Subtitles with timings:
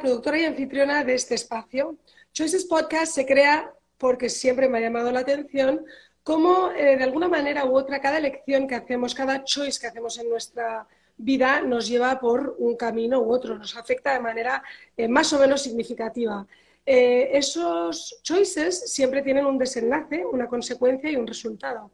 [0.00, 1.96] Productora y anfitriona de este espacio.
[2.32, 5.84] Choices Podcast se crea porque siempre me ha llamado la atención
[6.22, 10.18] cómo, eh, de alguna manera u otra, cada elección que hacemos, cada choice que hacemos
[10.18, 14.62] en nuestra vida nos lleva por un camino u otro, nos afecta de manera
[14.96, 16.46] eh, más o menos significativa.
[16.86, 21.90] Eh, esos choices siempre tienen un desenlace, una consecuencia y un resultado.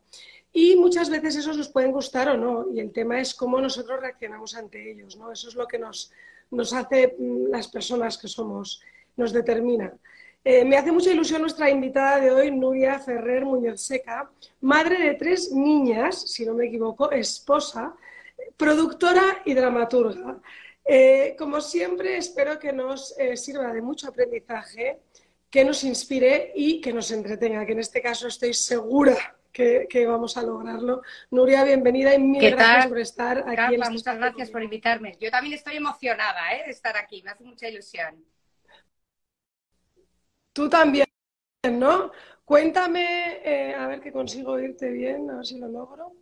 [0.53, 4.01] Y muchas veces esos nos pueden gustar o no, y el tema es cómo nosotros
[4.01, 5.33] reaccionamos ante ellos, ¿no?
[5.33, 6.13] Eso es lo que nos,
[6.51, 8.83] nos hace mm, las personas que somos,
[9.17, 9.93] nos determina.
[10.45, 15.15] Eh, me hace mucha ilusión nuestra invitada de hoy, Nuria Ferrer Muñoz Seca, madre de
[15.15, 17.95] tres niñas, si no me equivoco, esposa,
[18.57, 20.41] productora y dramaturga.
[20.85, 25.01] Eh, como siempre, espero que nos eh, sirva de mucho aprendizaje,
[25.51, 30.37] que nos inspire y que nos entretenga, que en este caso estoy segura que, vamos
[30.37, 31.03] a lograrlo.
[31.31, 33.75] Nuria, bienvenida y mil gracias por estar aquí.
[33.75, 35.17] Este muchas gracias por invitarme.
[35.19, 36.65] Yo también estoy emocionada ¿eh?
[36.67, 38.23] de estar aquí, me hace mucha ilusión.
[40.53, 41.07] Tú también,
[41.73, 42.13] ¿no?
[42.45, 46.13] Cuéntame, eh, a ver que consigo oírte bien, a ver si lo logro.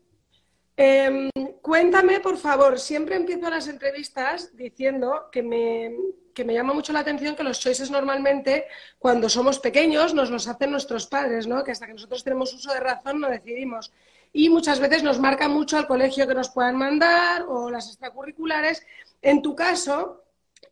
[0.77, 1.31] Em,
[1.63, 5.95] cuéntame, por favor, siempre empiezo las entrevistas diciendo que me,
[6.35, 8.67] que me llama mucho la atención que los choices normalmente,
[8.99, 11.63] cuando somos pequeños, nos los hacen nuestros padres, ¿no?
[11.63, 13.93] Que hasta que nosotros tenemos uso de razón no decidimos.
[14.33, 18.85] Y muchas veces nos marca mucho al colegio que nos puedan mandar o las extracurriculares.
[19.23, 20.25] En tu caso,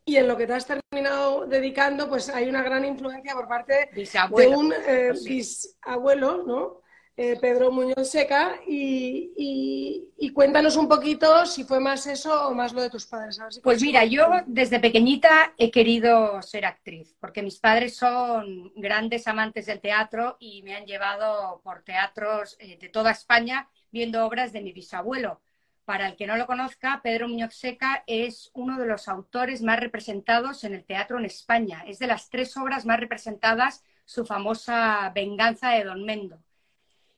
[0.04, 3.90] y en lo que te has terminado dedicando, pues hay una gran influencia por parte
[3.94, 6.81] de un eh, bisabuelo, ¿no?
[7.14, 12.80] Eh, Pedro Muñoz Seca, y, cuéntanos un poquito si fue más eso o más lo
[12.80, 13.38] de tus padres.
[13.62, 19.66] pues mira, yo desde pequeñita he querido ser actriz, porque mis padres son grandes amantes
[19.66, 24.62] del teatro y me han llevado por teatros eh, de toda España viendo obras de
[24.62, 25.42] mi bisabuelo.
[25.84, 29.78] Para el que no lo conozca, Pedro Muñoz Seca es uno de los autores más
[29.78, 31.84] representados en el teatro en España.
[31.86, 36.42] Es de las tres obras más representadas su famosa Venganza de Don Mendo.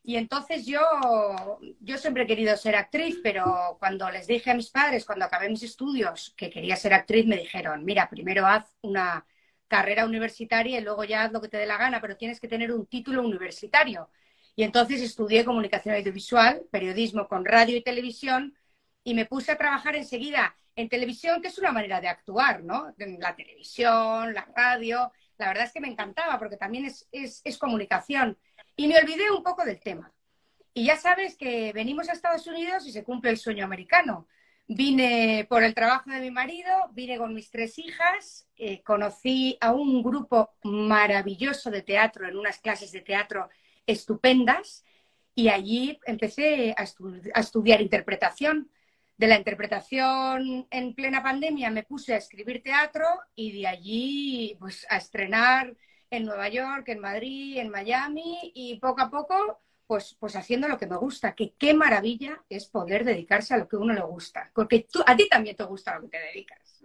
[0.06, 0.80] Y entonces yo,
[1.80, 5.48] yo siempre he querido ser actriz, pero cuando les dije a mis padres, cuando acabé
[5.48, 9.26] mis estudios, que quería ser actriz, me dijeron, mira, primero haz una
[9.66, 12.48] carrera universitaria y luego ya haz lo que te dé la gana, pero tienes que
[12.48, 14.10] tener un título universitario.
[14.54, 18.54] Y entonces estudié comunicación audiovisual, periodismo con radio y televisión,
[19.04, 22.94] y me puse a trabajar enseguida en televisión, que es una manera de actuar, ¿no?
[22.98, 25.12] La televisión, la radio.
[25.38, 28.36] La verdad es que me encantaba porque también es, es, es comunicación.
[28.76, 30.12] Y me olvidé un poco del tema.
[30.72, 34.26] Y ya sabes que venimos a Estados Unidos y se cumple el sueño americano.
[34.66, 39.72] Vine por el trabajo de mi marido, vine con mis tres hijas, eh, conocí a
[39.72, 43.50] un grupo maravilloso de teatro en unas clases de teatro
[43.86, 44.84] estupendas
[45.34, 46.84] y allí empecé a,
[47.34, 48.70] a estudiar interpretación.
[49.16, 54.84] De la interpretación en plena pandemia me puse a escribir teatro y de allí pues
[54.90, 55.76] a estrenar
[56.16, 60.78] en Nueva York, en Madrid, en Miami y poco a poco pues, pues haciendo lo
[60.78, 64.50] que me gusta, que qué maravilla es poder dedicarse a lo que uno le gusta,
[64.54, 66.82] porque tú, a ti también te gusta lo que te dedicas.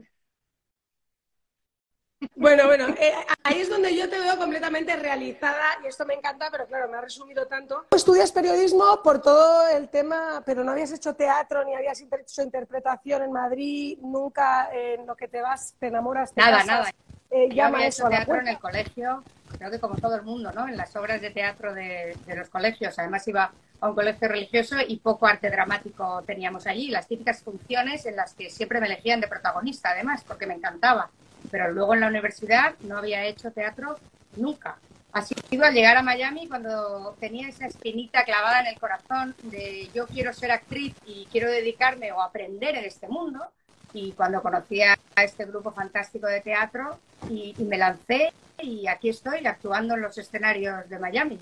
[2.36, 3.14] Bueno, bueno, eh,
[3.44, 6.98] ahí es donde yo te veo completamente realizada y esto me encanta, pero claro, me
[6.98, 7.86] ha resumido tanto.
[7.92, 13.24] Estudias periodismo por todo el tema, pero no habías hecho teatro ni habías hecho interpretación
[13.24, 16.34] en Madrid, nunca en lo que te vas, te enamoras.
[16.34, 16.92] Te nada, nada.
[17.32, 19.24] Eh, llama eso teatro en el colegio,
[19.58, 20.68] creo que como todo el mundo, ¿no?
[20.68, 22.98] En las obras de teatro de, los colegios.
[22.98, 26.90] Además iba a un colegio religioso y poco arte dramático teníamos allí.
[26.90, 31.12] Las típicas funciones en las que siempre me elegían de protagonista, además, porque me encantaba.
[31.52, 33.98] Pero luego en la universidad no había hecho teatro
[34.36, 34.80] nunca.
[35.12, 39.90] Ha sido al llegar a Miami cuando tenía esa espinita clavada en el corazón de
[39.94, 43.52] yo quiero ser actriz y quiero dedicarme o aprender en este mundo
[43.94, 46.98] y cuando conocí a este grupo fantástico de teatro
[47.30, 48.31] y, me lancé
[48.62, 51.40] y aquí estoy actuando en los escenarios de Miami.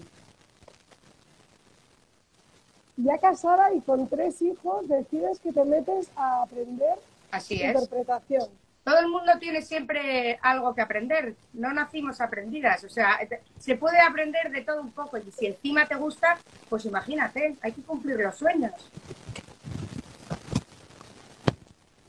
[2.97, 6.97] Ya casada y con tres hijos, decides que te metes a aprender
[7.31, 8.49] Así interpretación.
[8.83, 11.35] Todo el mundo tiene siempre algo que aprender.
[11.53, 12.85] No nacimos aprendidas.
[12.85, 13.19] O sea,
[13.59, 15.17] se puede aprender de todo un poco.
[15.17, 16.39] Y si encima te gusta,
[16.69, 18.71] pues imagínate, hay que cumplir los sueños.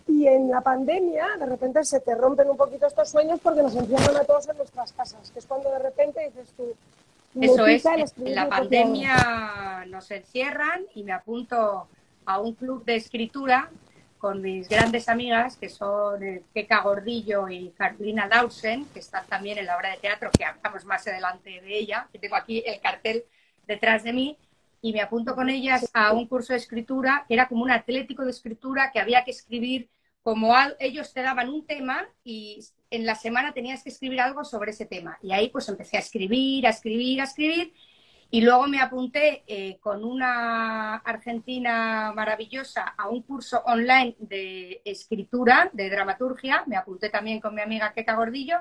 [0.09, 3.77] Y en la pandemia de repente se te rompen un poquito estos sueños porque nos
[3.77, 6.75] encierran a todos en nuestras casas, que es cuando de repente dices tú...
[7.41, 11.87] Eso es, en la pandemia nos encierran y me apunto
[12.25, 13.71] a un club de escritura
[14.17, 16.21] con mis grandes amigas, que son
[16.53, 20.85] Keka Gordillo y Carolina Lausen, que están también en la obra de teatro, que hablamos
[20.87, 23.25] más adelante de ella, que tengo aquí el cartel
[23.67, 24.37] detrás de mí,
[24.81, 28.25] y me apunto con ellas a un curso de escritura, que era como un atlético
[28.25, 29.89] de escritura, que había que escribir
[30.29, 34.73] como ellos te daban un tema y en la semana tenías que escribir algo sobre
[34.73, 35.19] ese tema.
[35.23, 37.73] Y ahí pues empecé a escribir, a escribir, a escribir.
[38.31, 45.71] Y luego me apunté eh, con una argentina maravillosa a un curso online de escritura,
[45.73, 46.63] de dramaturgia.
[46.67, 48.59] Me apunté también con mi amiga Keka Gordillo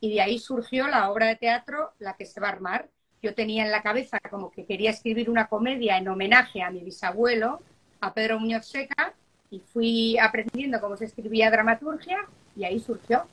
[0.00, 2.88] y de ahí surgió la obra de teatro La que se va a armar.
[3.20, 6.82] Yo tenía en la cabeza como que quería escribir una comedia en homenaje a mi
[6.82, 7.60] bisabuelo,
[8.00, 9.14] a Pedro Muñoz Seca,
[9.50, 12.18] y fui aprendiendo cómo se escribía dramaturgia
[12.56, 13.26] y ahí surgió.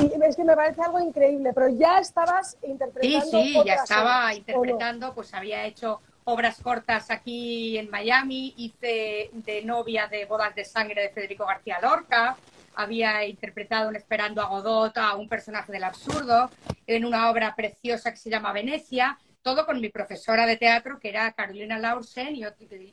[0.00, 3.40] Y es que me parece algo increíble, pero ya estabas interpretando.
[3.42, 9.62] Sí, sí, ya estaba interpretando, pues había hecho obras cortas aquí en Miami, hice de
[9.62, 12.36] novia de Bodas de Sangre de Federico García Lorca,
[12.74, 16.50] había interpretado en Esperando a Godot a un personaje del absurdo,
[16.86, 21.08] en una obra preciosa que se llama Venecia, todo con mi profesora de teatro, que
[21.08, 22.44] era Carolina Laursen y,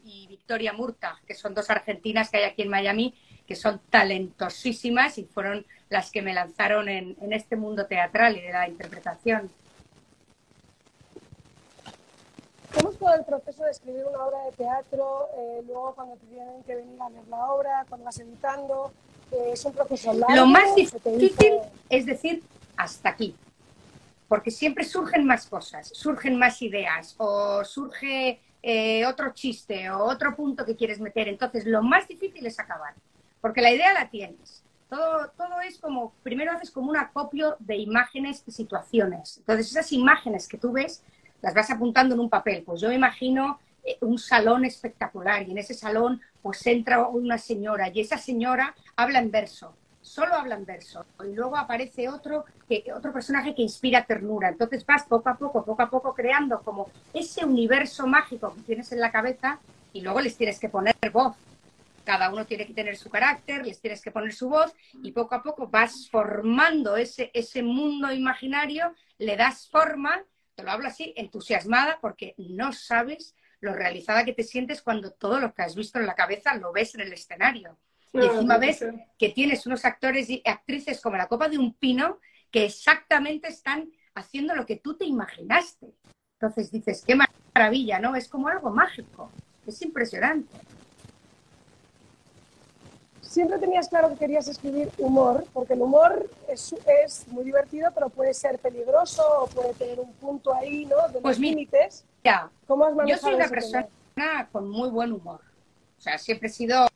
[0.04, 3.16] y Victoria Murta, que son dos argentinas que hay aquí en Miami,
[3.48, 8.52] que son talentosísimas y fueron las que me lanzaron en, este mundo teatral y de
[8.52, 9.50] la interpretación.
[12.76, 15.30] ¿Cómo es todo el proceso de escribir una obra de teatro?
[15.36, 18.94] Eh, luego, cuando te tienen que venir a ver la obra, cuando vas editando,
[19.32, 20.36] eh, es un proceso largo.
[20.36, 22.44] Lo más difícil es decir
[22.78, 23.36] hasta aquí
[24.28, 30.36] porque siempre surgen más cosas, surgen más ideas o surge eh, otro chiste o otro
[30.36, 31.28] punto que quieres meter.
[31.28, 32.94] Entonces, lo más difícil es acabar,
[33.42, 34.64] porque la idea la tienes.
[34.90, 39.38] Todo, todo es como, primero haces como un acopio de imágenes y situaciones.
[39.40, 41.04] Entonces, esas imágenes que tú ves,
[41.42, 42.64] las vas apuntando en un papel.
[42.64, 47.90] Pues yo imagino eh, un salón espectacular y en ese salón pues entra una señora
[47.94, 49.76] y esa señora habla en verso
[50.14, 54.50] solo hablan verso y luego aparece otro, que, otro personaje que inspira ternura.
[54.50, 58.92] Entonces vas poco a poco, poco a poco creando como ese universo mágico que tienes
[58.92, 59.60] en la cabeza
[59.92, 61.36] y luego les tienes que poner voz.
[62.04, 64.72] Cada uno tiene que tener su carácter, les tienes que poner su voz
[65.02, 70.22] y poco a poco vas formando ese, ese mundo imaginario, le das forma,
[70.54, 75.40] te lo hablo así, entusiasmada porque no sabes lo realizada que te sientes cuando todo
[75.40, 77.80] lo que has visto en la cabeza lo ves en el escenario.
[78.14, 78.86] Y encima ves
[79.18, 82.20] que tienes unos actores y actrices como la copa de un pino
[82.52, 85.96] que exactamente están haciendo lo que tú te imaginaste.
[86.40, 88.16] Entonces dices, qué maravilla, ¿no?
[88.16, 89.32] Es como algo mágico.
[89.66, 90.56] Es impresionante.
[93.22, 98.10] Siempre tenías claro que querías escribir humor, porque el humor es, es muy divertido, pero
[98.10, 101.08] puede ser peligroso o puede tener un punto ahí, ¿no?
[101.12, 102.06] De pues límites.
[102.24, 102.52] Ya.
[102.68, 103.88] ¿Cómo has Yo soy una persona
[104.52, 105.42] con muy buen humor.
[105.98, 106.88] O sea, siempre he sido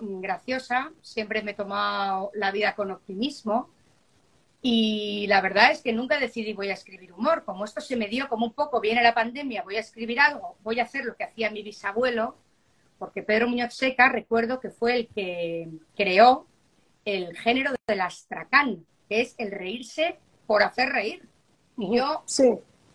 [0.00, 3.70] graciosa, siempre me he tomado la vida con optimismo
[4.60, 7.44] y la verdad es que nunca decidí voy a escribir humor.
[7.44, 10.56] Como esto se me dio como un poco, viene la pandemia, voy a escribir algo,
[10.62, 12.36] voy a hacer lo que hacía mi bisabuelo,
[12.98, 16.46] porque Pedro Muñoz Seca recuerdo que fue el que creó
[17.04, 21.28] el género del astracán, que es el reírse por hacer reír.
[21.76, 22.22] Y yo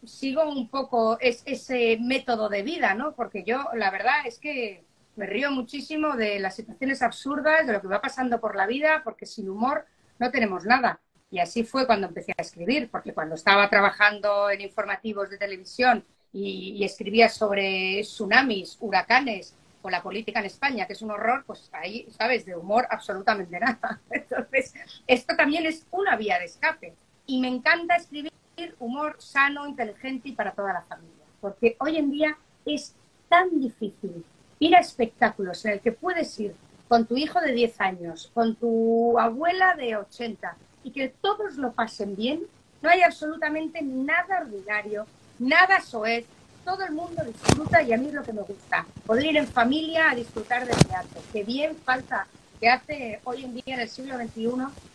[0.05, 3.13] sigo un poco ese método de vida, ¿no?
[3.13, 4.85] Porque yo, la verdad es que
[5.17, 9.01] me río muchísimo de las situaciones absurdas, de lo que va pasando por la vida,
[9.03, 9.85] porque sin humor
[10.19, 11.01] no tenemos nada.
[11.29, 16.05] Y así fue cuando empecé a escribir, porque cuando estaba trabajando en informativos de televisión
[16.31, 21.69] y, escribía sobre tsunamis, huracanes o la política en España, que es un horror, pues
[21.73, 22.45] ahí, ¿sabes?
[22.45, 23.99] De humor absolutamente nada.
[24.11, 24.73] Entonces,
[25.07, 26.93] esto también es una vía de escape.
[27.25, 28.31] Y me encanta escribir
[28.79, 32.95] humor sano, inteligente y para toda la familia, porque hoy en día es
[33.29, 34.23] tan difícil
[34.59, 36.55] ir a espectáculos en el que puedes ir
[36.87, 41.73] con tu hijo de 10 años, con tu abuela de 80 y que todos lo
[41.73, 42.41] pasen bien,
[42.81, 45.05] no hay absolutamente nada ordinario,
[45.39, 46.25] nada soez,
[46.63, 49.47] todo el mundo disfruta y a mí es lo que me gusta, poder ir en
[49.47, 52.27] familia a disfrutar del teatro, que bien falta
[52.59, 54.49] que hace hoy en día en el siglo XXI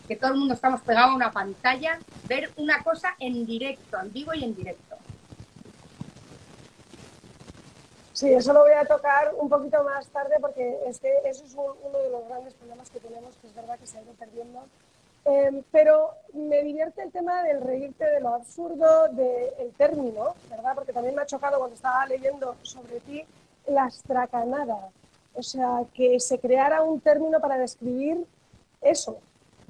[0.09, 4.13] que todo el mundo estamos pegados a una pantalla, ver una cosa en directo, en
[4.13, 4.92] vivo y en directo.
[8.23, 11.55] Sí, eso lo voy a tocar un poquito más tarde porque es que eso es
[11.55, 14.65] uno de los grandes problemas que tenemos, que es verdad que se ha ido perdiendo.
[15.25, 20.77] Em, pero me divierte el tema del reírte de lo absurdo del término, ¿verdad?
[20.77, 23.25] Porque también me ha chocado cuando estaba leyendo sobre ti
[23.67, 24.91] la astracanada.
[25.35, 28.25] O sea, que se creara un término para describir
[28.83, 29.19] eso.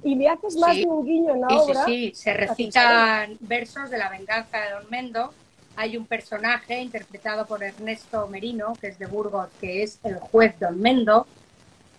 [0.03, 1.85] Y me haces más de un guiño en la obra.
[1.85, 5.33] Sí, sí, se recitan versos de la venganza de Don Mendo
[5.75, 10.59] hay un personaje interpretado por Ernesto Merino, que es de Burgos, que es el juez
[10.59, 11.27] Don Mendo,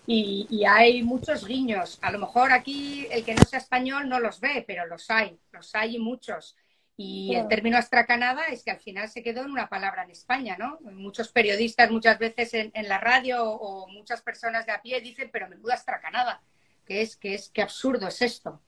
[0.07, 1.97] y, hay muchos guiños.
[2.01, 5.39] A lo mejor aquí el que no sea español no los ve, pero los hay,
[5.51, 6.55] los hay y muchos.
[6.97, 10.55] Y el término astracanada es que al final se quedó en una palabra en España,
[10.57, 10.79] ¿no?
[10.93, 15.01] Muchos periodistas en en muchas veces en, la radio o muchas personas de a pie
[15.01, 16.41] dicen, pero menuda astracanada,
[16.85, 18.61] que es, que es, qué absurdo es esto.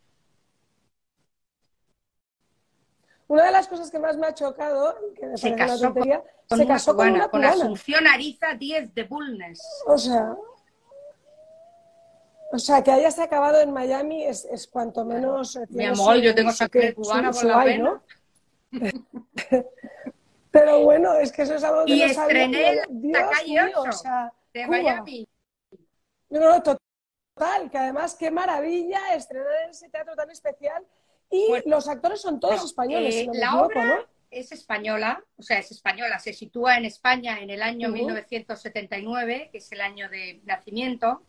[3.28, 6.04] Una de las cosas que más me ha chocado, que me se casó con,
[6.58, 9.62] se casó con, una con Asunción Ariza 10 de Bulnes.
[9.86, 10.36] O sea,
[12.52, 15.58] o sea, que hayas acabado en Miami es, es cuanto menos...
[15.58, 18.02] Eh, Mi amor, yo tengo sangre cubana por la vena.
[20.52, 23.92] Pero bueno, es que eso es algo que y no estrené la calle 8 o
[23.92, 25.28] sea, de Miami.
[26.30, 30.86] No, no, total, que además qué maravilla estrenar en ese teatro tan especial
[31.30, 33.16] y pues, los actores son todos españoles.
[33.16, 37.62] Eh, la obra es española, o sea, es española, se sitúa en España en el
[37.62, 41.22] año 1979, que es el año de nacimiento,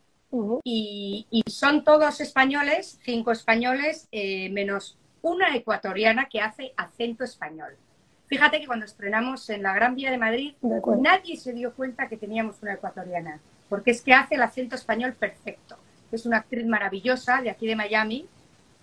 [0.64, 7.76] y, son todos españoles, cinco españoles, eh, menos una ecuatoriana que hace acento español.
[8.26, 10.54] Fíjate que cuando estrenamos en la Gran Vía de Madrid,
[11.00, 13.40] nadie se dio cuenta que teníamos una ecuatoriana,
[13.70, 15.78] porque es que hace el acento español perfecto.
[16.12, 18.28] Es una actriz maravillosa de aquí de Miami,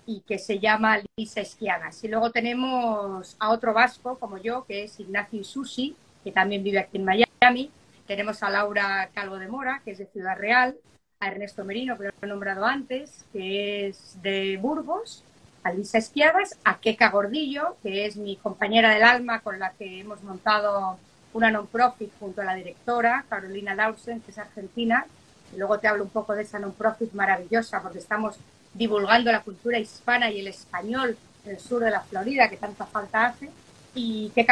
[0.08, 2.04] y que se llama Lisa Esquiagas.
[2.04, 6.80] Y luego tenemos a otro vasco como yo, que es Ignacio Susi, que también vive
[6.80, 7.72] aquí en Miami.
[8.08, 10.76] Tenemos a Laura Calvo de Mora, que es de Ciudad Real,
[11.20, 15.24] a Ernesto Merino, que lo he nombrado antes, que es de Burgos,
[15.64, 20.02] a Lisa Esquiagas, a Keka Gordillo, que es mi compañera del alma con la que
[20.02, 21.00] hemos montado
[21.34, 25.06] una non-profit junto a la directora, Carolina Lausen, que es argentina.
[25.54, 28.38] Y luego te hablo un poco de esa non-profit maravillosa, porque estamos
[28.76, 32.86] divulgando la cultura hispana y el español en el sur de la Florida, que tanta
[32.86, 33.50] falta hace,
[33.94, 34.46] y que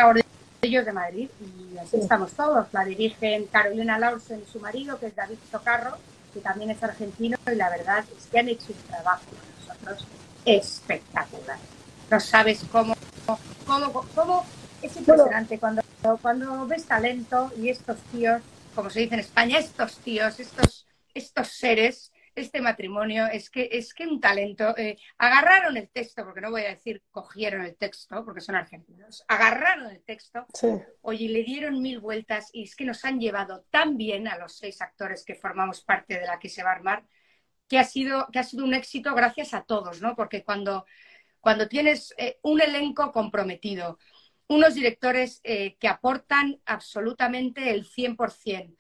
[0.62, 1.30] ellos de Madrid.
[1.42, 2.68] Y así estamos todos.
[2.72, 5.98] La dirigen Carolina Lawson y su marido, que es David Socarro,
[6.34, 10.08] que también es argentino, y la verdad es que han hecho un trabajo con nosotros
[10.46, 11.58] espectacular.
[12.10, 12.96] No sabes cómo,
[13.66, 14.46] cómo, cómo
[14.82, 15.82] es impresionante cuando,
[16.22, 18.42] cuando ves talento y estos tíos,
[18.76, 23.94] como se dice en España, estos tíos, estos, estos seres este matrimonio es que es
[23.94, 24.76] que un talento.
[24.78, 29.24] Eh, agarraron el texto, porque no voy a decir cogieron el texto, porque son argentinos.
[29.28, 30.46] Agarraron el texto,
[31.02, 34.58] oye, le dieron mil vueltas y es que nos han llevado tan bien a los
[34.58, 37.06] seis actores que formamos parte de la que se va a armar,
[37.68, 40.16] que ha sido, que ha sido un éxito gracias a todos, ¿no?
[40.16, 40.86] Porque cuando,
[41.40, 44.00] cuando tienes eh, un elenco comprometido,
[44.48, 48.78] unos directores eh, que aportan absolutamente el 100%,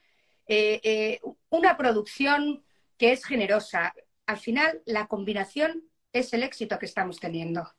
[1.49, 2.63] una producción
[3.03, 3.93] que es generosa.
[4.27, 5.83] Al final, la combinación
[6.13, 7.69] es el éxito que estamos teniendo.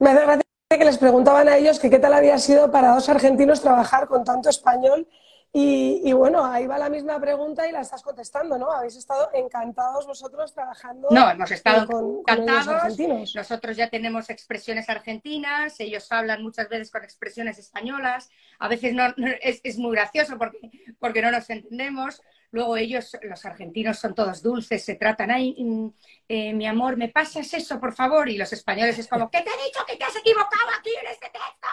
[0.00, 3.08] Me hace gracia que les preguntaban a ellos que qué tal había sido para dos
[3.08, 5.06] argentinos trabajar con tanto español
[5.52, 8.72] y, bueno, ahí va la misma pregunta y la estás contestando, ¿no?
[8.72, 11.06] Habéis estado encantados vosotros trabajando.
[11.12, 12.98] No, hemos estado encantados.
[13.34, 18.28] Nosotros ya tenemos expresiones argentinas, ellos hablan muchas veces con expresiones españolas.
[18.58, 19.04] A veces no,
[19.40, 20.58] es, muy gracioso porque,
[20.98, 22.22] porque no nos entendemos.
[22.52, 25.88] Luego ellos, los argentinos, son todos dulces, se tratan, ay, mm,
[26.28, 28.28] eh, mi amor, ¿me pasas eso, por favor?
[28.28, 31.06] Y los españoles es como, ¿qué te he dicho que te has equivocado aquí en
[31.06, 31.68] este texto?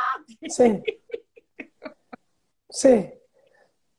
[0.55, 0.84] Sí.
[2.69, 3.13] Sí.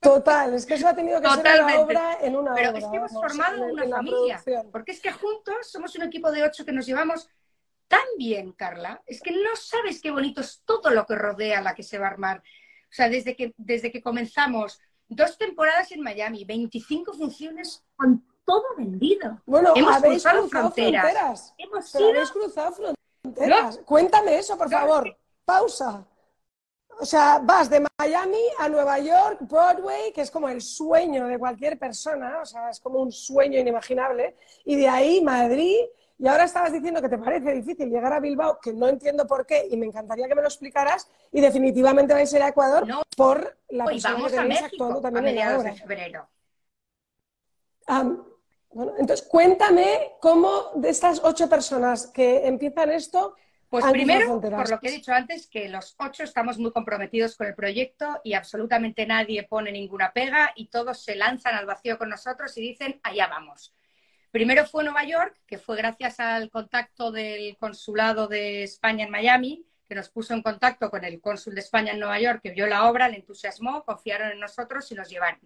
[0.00, 2.96] Total, es que eso ha tenido que ser una obra en una Pero es que
[2.96, 4.42] hemos formado una familia.
[4.70, 7.28] Porque es que juntos somos un equipo de ocho que nos llevamos
[7.88, 9.02] tan bien, Carla.
[9.06, 12.06] Es que no sabes qué bonito es todo lo que rodea la que se va
[12.06, 12.38] a armar.
[12.38, 18.64] O sea, desde que, desde que comenzamos, dos temporadas en Miami, 25 funciones con todo
[18.76, 19.40] vendido.
[19.46, 21.54] Bueno, hemos habéis cruzado fronteras.
[21.58, 23.80] Hemos cruzado fronteras.
[23.84, 25.16] Cuéntame eso, por favor.
[25.44, 26.06] Pausa.
[27.00, 31.38] O sea, vas de Miami a Nueva York, Broadway, que es como el sueño de
[31.38, 34.34] cualquier persona, o sea, es como un sueño inimaginable,
[34.64, 35.76] y de ahí Madrid,
[36.18, 39.46] y ahora estabas diciendo que te parece difícil llegar a Bilbao, que no entiendo por
[39.46, 42.86] qué, y me encantaría que me lo explicaras, y definitivamente vais a ir a Ecuador
[43.16, 46.28] por la persona que tenéis actuando también a mediados de febrero.
[47.86, 53.36] bueno, entonces, cuéntame cómo de estas ocho personas que empiezan esto,
[53.68, 57.46] pues primero, por lo que he dicho antes, que los ocho estamos muy comprometidos con
[57.46, 62.08] el proyecto y absolutamente nadie pone ninguna pega y todos se lanzan al vacío con
[62.08, 63.74] nosotros y dicen, allá vamos.
[64.30, 69.64] Primero fue Nueva York, que fue gracias al contacto del consulado de España en Miami,
[69.88, 72.66] que nos puso en contacto con el cónsul de España en Nueva York, que vio
[72.66, 75.40] la obra, le entusiasmó, confiaron en nosotros y nos llevaron.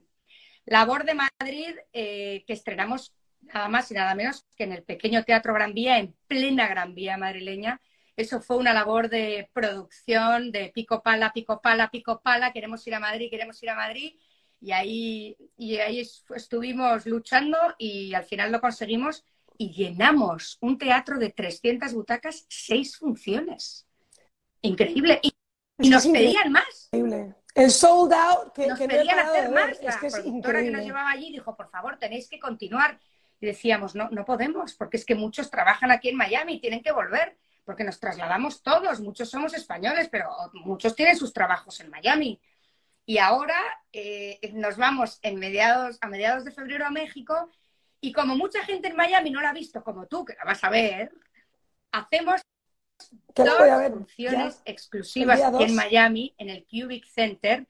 [0.64, 5.24] Labor de Madrid, eh, que estrenamos nada más y nada menos que en el pequeño
[5.24, 7.80] Teatro Gran Vía, en plena Gran Vía madrileña,
[8.16, 12.94] eso fue una labor de producción, de pico pala, pico pala, pico pala, queremos ir
[12.94, 14.14] a Madrid, queremos ir a Madrid.
[14.62, 19.24] Y ahí, y ahí estuvimos luchando y al final lo conseguimos.
[19.58, 23.86] y llenamos un teatro de 300 butacas, seis funciones.
[24.62, 25.20] Increíble.
[25.22, 26.88] Y, nos pedían más.
[26.92, 27.34] Increíble.
[27.54, 29.82] El sold out que nos pedían hacer más.
[29.82, 32.98] La productora que nos llevaba allí dijo, por favor, tenéis que continuar.
[33.40, 36.82] Y decíamos, no, no podemos, porque es que muchos trabajan aquí en Miami y tienen
[36.82, 41.90] que volver, porque nos trasladamos todos, muchos somos españoles, pero muchos tienen sus trabajos en
[41.90, 42.40] Miami.
[43.04, 43.56] Y ahora
[43.92, 47.50] eh, nos vamos en mediados, a mediados de febrero a México
[48.00, 50.62] y como mucha gente en Miami no la ha visto como tú, que la vas
[50.64, 51.12] a ver,
[51.92, 52.40] hacemos
[53.34, 57.66] dos funciones exclusivas en Miami, en el Cubic Center.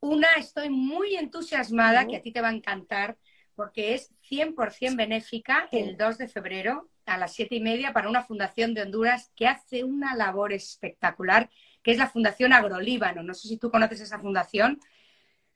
[0.00, 3.16] Una estoy muy entusiasmada, que a ti te va a encantar,
[3.54, 8.22] porque es 100% benéfica el 2 de febrero a las 7 y media para una
[8.22, 11.50] fundación de Honduras que hace una labor espectacular,
[11.84, 13.22] que es la Fundación Agrolíbano.
[13.22, 14.80] No sé si tú conoces esa fundación,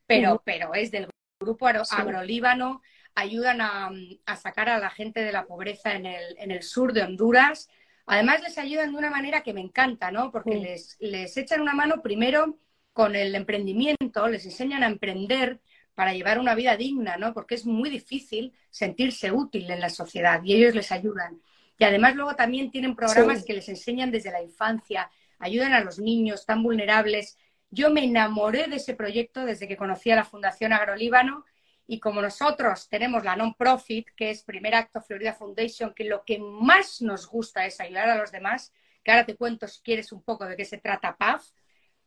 [0.06, 1.08] pero, pero es del
[1.40, 2.82] grupo Agrolíbano.
[3.16, 3.90] Ayudan a,
[4.37, 7.68] sacar a la gente de la pobreza en el, en el sur de Honduras
[8.11, 10.32] Además, les ayudan de una manera que me encanta, ¿no?
[10.32, 12.58] Porque les, les echan una mano primero
[12.94, 15.61] con el emprendimiento, les enseñan a emprender
[15.94, 17.35] para llevar una vida digna, ¿no?
[17.35, 21.42] Porque es muy difícil sentirse útil en la sociedad y ellos les ayudan.
[21.76, 25.99] Y además luego también tienen programas que les enseñan desde la infancia, ayudan a los
[25.99, 27.38] niños tan vulnerables.
[27.71, 31.45] Yo me enamoré de ese proyecto desde que conocí a la Fundación Agrolíbano
[31.87, 36.38] y como nosotros tenemos la non-profit, que es Primer Acto Florida Foundation, que lo que
[36.38, 40.23] más nos gusta es ayudar a los demás, que ahora te cuento si quieres un
[40.23, 41.49] poco de qué se trata PAF,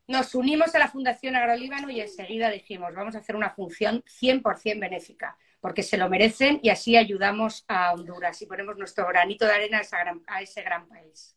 [0.07, 4.79] nos unimos a la Fundación Agrolíbano y enseguida dijimos, vamos a hacer una función 100%
[4.79, 9.53] benéfica, porque se lo merecen y así ayudamos a Honduras y ponemos nuestro granito de
[9.53, 9.81] arena
[10.27, 11.35] a ese gran país.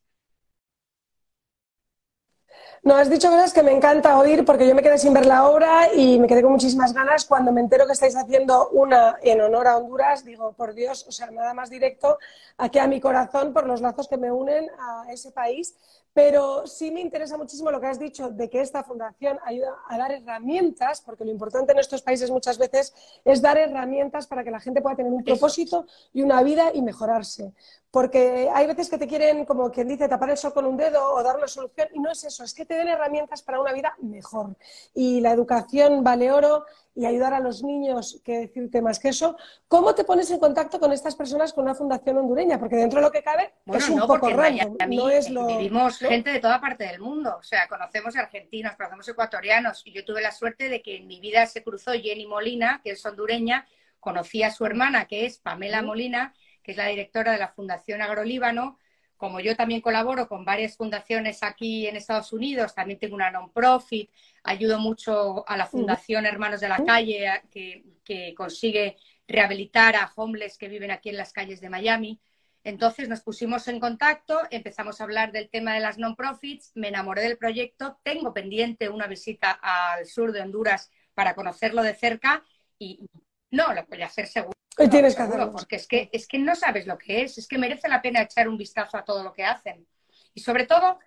[2.82, 5.48] No, has dicho cosas que me encanta oír porque yo me quedé sin ver la
[5.48, 7.24] obra y me quedé con muchísimas ganas.
[7.24, 11.12] Cuando me entero que estáis haciendo una en honor a Honduras, digo, por Dios, o
[11.12, 12.18] sea, nada más directo
[12.58, 15.74] aquí a mi corazón por los lazos que me unen a ese país.
[16.14, 19.98] Pero sí me interesa muchísimo lo que has dicho de que esta fundación ayuda a
[19.98, 24.52] dar herramientas, porque lo importante en estos países muchas veces es dar herramientas para que
[24.52, 27.52] la gente pueda tener un propósito y una vida y mejorarse.
[27.90, 31.14] Porque hay veces que te quieren, como quien dice, tapar el sol con un dedo
[31.14, 33.72] o dar una solución y no es eso, es que te den herramientas para una
[33.72, 34.56] vida mejor.
[34.94, 36.64] Y la educación vale oro
[36.94, 39.36] y ayudar a los niños, que decirte más que eso.
[39.66, 42.58] ¿Cómo te pones en contacto con estas personas con una fundación hondureña?
[42.58, 44.76] Porque dentro de lo que cabe es un poco raro.
[44.88, 49.08] No es lo, vivimos gente de toda parte del mundo, o sea, conocemos argentinos, conocemos
[49.08, 52.80] ecuatorianos, y yo tuve la suerte de que en mi vida se cruzó Jenny Molina,
[52.84, 53.66] que es hondureña,
[53.98, 58.02] conocí a su hermana, que es Pamela Molina, que es la directora de la Fundación
[58.02, 58.78] Agrolíbano,
[59.16, 64.10] como yo también colaboro con varias fundaciones aquí en Estados Unidos, también tengo una non-profit,
[64.42, 68.96] ayudo mucho a la Fundación Hermanos de la Calle, que, consigue
[69.26, 72.20] rehabilitar a homeless que viven aquí en las calles de Miami.
[72.62, 77.22] Entonces nos pusimos en contacto, empezamos a hablar del tema de las non-profits, me enamoré
[77.22, 82.42] del proyecto, tengo pendiente una visita al sur de Honduras para conocerlo de cerca
[82.78, 83.06] y
[83.50, 84.63] no, lo voy a hacer seguro.
[84.78, 85.52] Y tienes que hacerlo.
[85.52, 88.22] Porque es que, es que no sabes lo que es, es que merece la pena
[88.22, 89.86] echar un vistazo a todo lo que hacen.
[90.34, 90.98] Y sobre todo...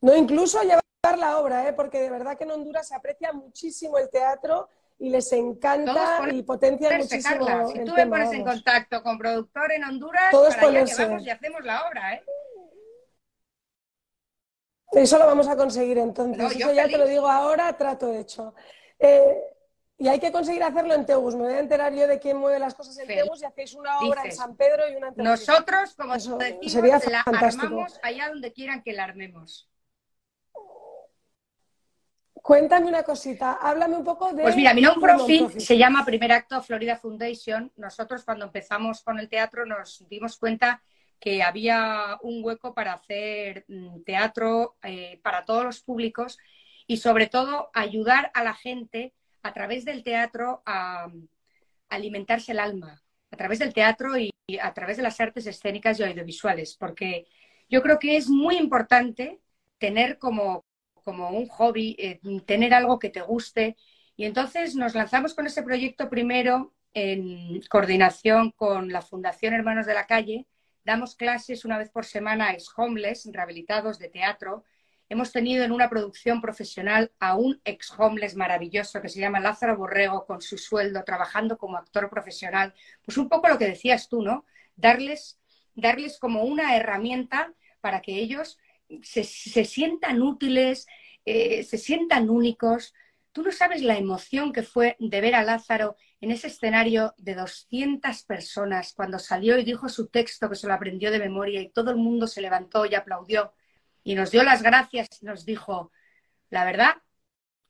[0.00, 0.82] No, incluso llevar
[1.18, 1.72] la obra, ¿eh?
[1.72, 6.42] porque de verdad que en Honduras se aprecia muchísimo el teatro y les encanta y
[6.42, 10.84] potencia muchísimo Si tú me pones en contacto con productor en Honduras, Todos para allá
[10.84, 12.24] que vamos y hacemos la obra, ¿eh?
[14.92, 16.56] Eso lo vamos a conseguir entonces.
[16.56, 18.54] Eso ya te lo digo ahora, trato hecho.
[18.98, 19.53] Eh,
[20.04, 21.34] y hay que conseguir hacerlo en Tegus.
[21.34, 24.00] Me voy a enterar yo de quién mueve las cosas en Tegus y hacéis una
[24.00, 28.52] obra en San Pedro y una en Nosotros, como Eso, decimos, la armamos allá donde
[28.52, 29.70] quieran que la armemos.
[32.34, 34.42] Cuéntame una cosita, háblame un poco de...
[34.42, 37.72] Pues mira, mi non-profit se llama Primer Acto Florida Foundation.
[37.76, 40.82] Nosotros cuando empezamos con el teatro nos dimos cuenta
[41.18, 46.36] que había un hueco para hacer mm, teatro eh, para todos los públicos
[46.86, 49.14] y sobre todo ayudar a la gente
[49.44, 51.06] a través del teatro a,
[51.90, 56.02] alimentarse el alma, a través del teatro y, a través de las artes escénicas y
[56.02, 57.26] audiovisuales, porque
[57.68, 59.40] yo creo que es muy importante
[59.78, 63.76] tener como, como un hobby, eh, tener algo que te guste.
[64.16, 69.94] Y entonces nos lanzamos con ese proyecto primero en coordinación con la Fundación Hermanos de
[69.94, 70.46] la Calle.
[70.84, 74.64] Damos clases una vez por semana a ex-homeless, rehabilitados de teatro,
[75.14, 79.76] hemos tenido en una producción profesional a un ex homeless maravilloso que se llama Lázaro
[79.76, 82.74] Borrego con su sueldo, trabajando como actor profesional.
[83.04, 84.44] Pues un poco lo que decías tú, ¿no?
[84.74, 85.38] Darles,
[85.74, 88.58] darles como una herramienta para que ellos
[89.02, 90.86] se, sientan útiles,
[91.24, 92.92] eh, se sientan únicos.
[93.30, 97.36] Tú no sabes la emoción que fue de ver a Lázaro en ese escenario de
[97.36, 101.70] 200 personas, cuando salió y dijo su texto, que se lo aprendió de memoria, y
[101.70, 103.52] todo el mundo se levantó y aplaudió,
[104.04, 105.90] y nos dio las gracias y nos dijo,
[106.50, 106.94] la verdad,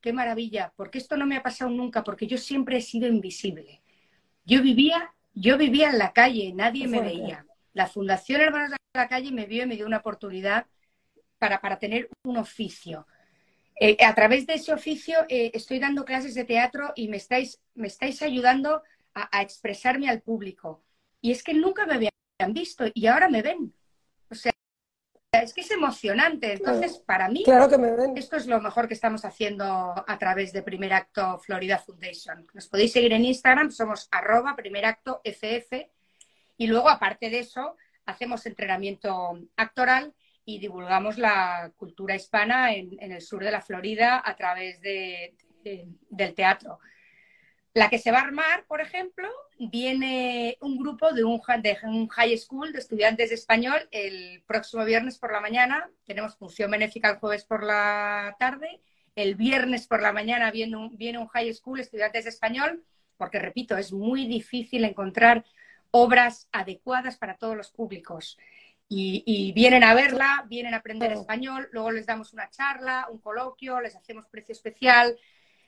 [0.01, 3.81] qué maravilla, porque esto no me ha pasado nunca, porque yo siempre he sido invisible.
[4.45, 7.45] Yo vivía, yo vivía en la calle, nadie me veía.
[7.73, 10.67] La Fundación Hermanos de la Calle me vio y me dio una oportunidad
[11.39, 13.07] para, para tener un oficio.
[13.77, 17.59] Eh, a través de ese oficio eh, estoy dando clases de teatro y me estáis,
[17.73, 18.81] me estáis ayudando
[19.13, 20.83] a, expresarme al público.
[21.21, 23.73] Y es que nunca me habían visto y ahora me ven.
[24.29, 24.51] O sea,
[25.45, 26.53] es que es emocionante.
[26.53, 28.17] Entonces, para mí, claro que me ven.
[28.17, 32.45] esto es lo mejor que estamos haciendo a través de Primer Acto Florida Foundation.
[32.53, 35.89] Nos podéis seguir en Instagram, somos arroba primer acto FF.
[36.57, 40.13] Y luego, aparte de eso, hacemos entrenamiento actoral
[40.45, 46.33] y divulgamos la cultura hispana en, el sur de la Florida a través de, del
[46.33, 46.79] teatro.
[47.75, 49.27] La que se va a armar, por ejemplo,
[49.59, 54.85] viene un grupo de un, de un high school de estudiantes de español el próximo
[54.85, 55.91] viernes por la mañana.
[56.05, 58.81] Tenemos función benéfica el jueves por la tarde.
[59.13, 62.81] El viernes por la mañana viene un, viene un high school estudiantes de español,
[63.17, 65.43] porque repito, es muy difícil encontrar
[65.91, 68.37] obras adecuadas para todos los públicos.
[68.87, 73.81] Y, vienen a verla, vienen a aprender español, luego les damos una charla, un coloquio,
[73.81, 75.17] les hacemos precio especial,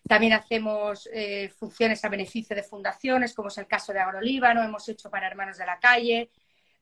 [0.08, 4.88] también hacemos eh, funciones a beneficio de fundaciones, como es el caso de Agrolíbano, hemos
[4.90, 6.32] hecho para Hermanos de la Calle,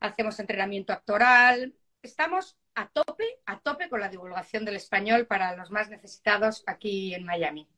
[0.00, 1.74] hacemos entrenamiento actoral.
[2.02, 7.14] Estamos a tope, a tope con la divulgación del español para los más necesitados aquí
[7.14, 7.68] en Miami.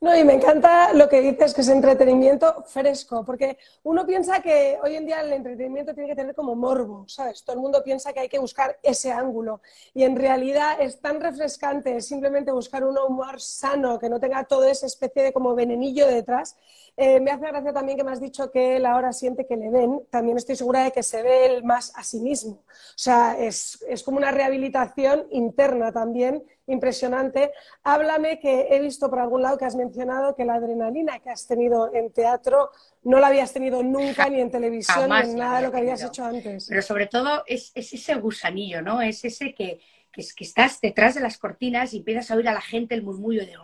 [0.00, 4.78] No, y me encanta lo que dices, que es entretenimiento fresco, porque uno piensa que
[4.82, 7.44] hoy en día el entretenimiento tiene que tener como morbo, ¿sabes?
[7.44, 9.60] Todo el mundo piensa que hay que buscar ese ángulo
[9.92, 14.70] y en realidad es tan refrescante simplemente buscar un humor sano, que no tenga toda
[14.70, 16.56] esa especie de como venenillo detrás.
[16.96, 19.70] Eh, me hace gracia también que me has dicho que él ahora siente que le
[19.70, 22.52] ven, también estoy segura de que se ve él más a sí mismo.
[22.52, 27.52] O sea, es, es como una rehabilitación interna también impresionante.
[27.82, 31.46] Háblame que he visto por algún lado que has mencionado que la adrenalina que has
[31.46, 32.70] tenido en teatro
[33.02, 36.02] no la habías tenido nunca ni en televisión ni en nada de lo que habías
[36.02, 36.66] hecho antes.
[36.68, 39.00] Pero sobre todo es, ese gusanillo, ¿no?
[39.02, 39.80] Es ese que,
[40.12, 43.02] que, que, estás detrás de las cortinas y empiezas a oír a la gente el
[43.02, 43.56] murmullo de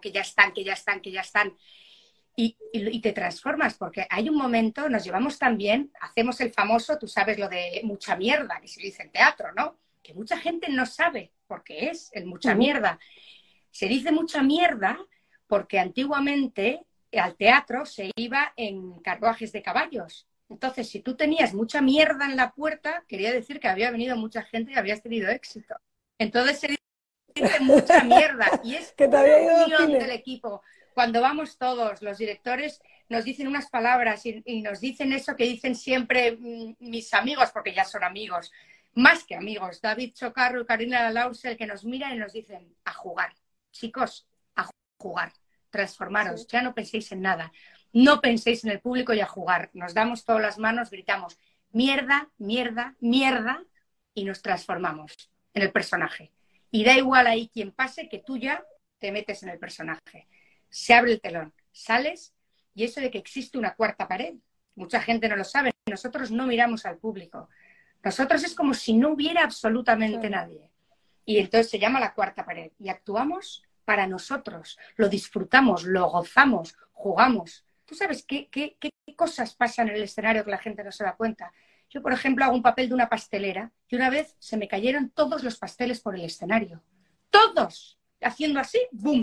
[0.00, 1.54] que ya están, que ya están, que ya están.
[2.36, 7.06] Y, y, te transformas, porque hay un momento, nos llevamos también, hacemos el famoso, tú
[7.06, 9.76] sabes lo de mucha mierda, que se dice en teatro, ¿no?
[10.02, 13.00] Que mucha gente no sabe porque es el mucha mierda.
[13.72, 14.96] Se dice mucha mierda
[15.48, 20.28] porque antiguamente al teatro se iba en carruajes de caballos.
[20.48, 24.42] Entonces, si tú tenías mucha mierda en la puerta, quería decir que había venido mucha
[24.44, 25.74] gente y habías tenido éxito.
[26.18, 28.48] Entonces se dice mucha mierda.
[28.62, 30.62] Y es que una unión del equipo.
[30.94, 35.44] Cuando vamos todos, los directores nos dicen unas palabras y, y, nos dicen eso que
[35.44, 38.52] dicen siempre mm, mis amigos, porque ya son amigos
[38.94, 42.92] más que amigos, David Chocarro y Karina Lausel, que nos miran y nos dicen, a
[42.92, 43.34] jugar,
[43.70, 45.32] chicos, a jugar,
[45.70, 47.52] transformaros, ya no penséis en nada,
[47.92, 51.38] no penséis en el público y a jugar, nos damos todas las manos, gritamos,
[51.70, 53.64] mierda, mierda, mierda,
[54.14, 56.32] y nos transformamos en el personaje.
[56.70, 58.64] Y da igual ahí quien pase, que tú ya
[58.98, 60.28] te metes en el personaje.
[60.68, 62.34] Se abre el telón, sales,
[62.74, 64.34] y eso de que existe una cuarta pared,
[64.74, 67.48] mucha gente no lo sabe, nosotros no miramos al público
[68.02, 70.70] nosotros es como si no hubiera absolutamente nadie.
[71.24, 72.72] Y entonces se llama la cuarta pared.
[72.78, 77.64] Y actuamos para nosotros, lo disfrutamos, lo gozamos, jugamos.
[77.84, 81.04] ¿Tú sabes qué, qué, qué cosas pasan en el escenario que la gente no se
[81.04, 81.52] da cuenta?
[81.88, 85.10] Yo, por ejemplo, hago un papel de una pastelera y una vez se me cayeron
[85.10, 86.82] todos los pasteles por el escenario.
[87.30, 87.98] Todos.
[88.20, 89.22] Haciendo así, ¡boom!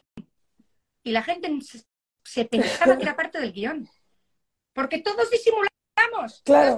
[1.04, 1.50] Y la gente
[2.24, 3.90] se pensaba que era parte del guion.
[4.74, 5.30] Porque todos
[6.08, 6.78] disimulamos Claro.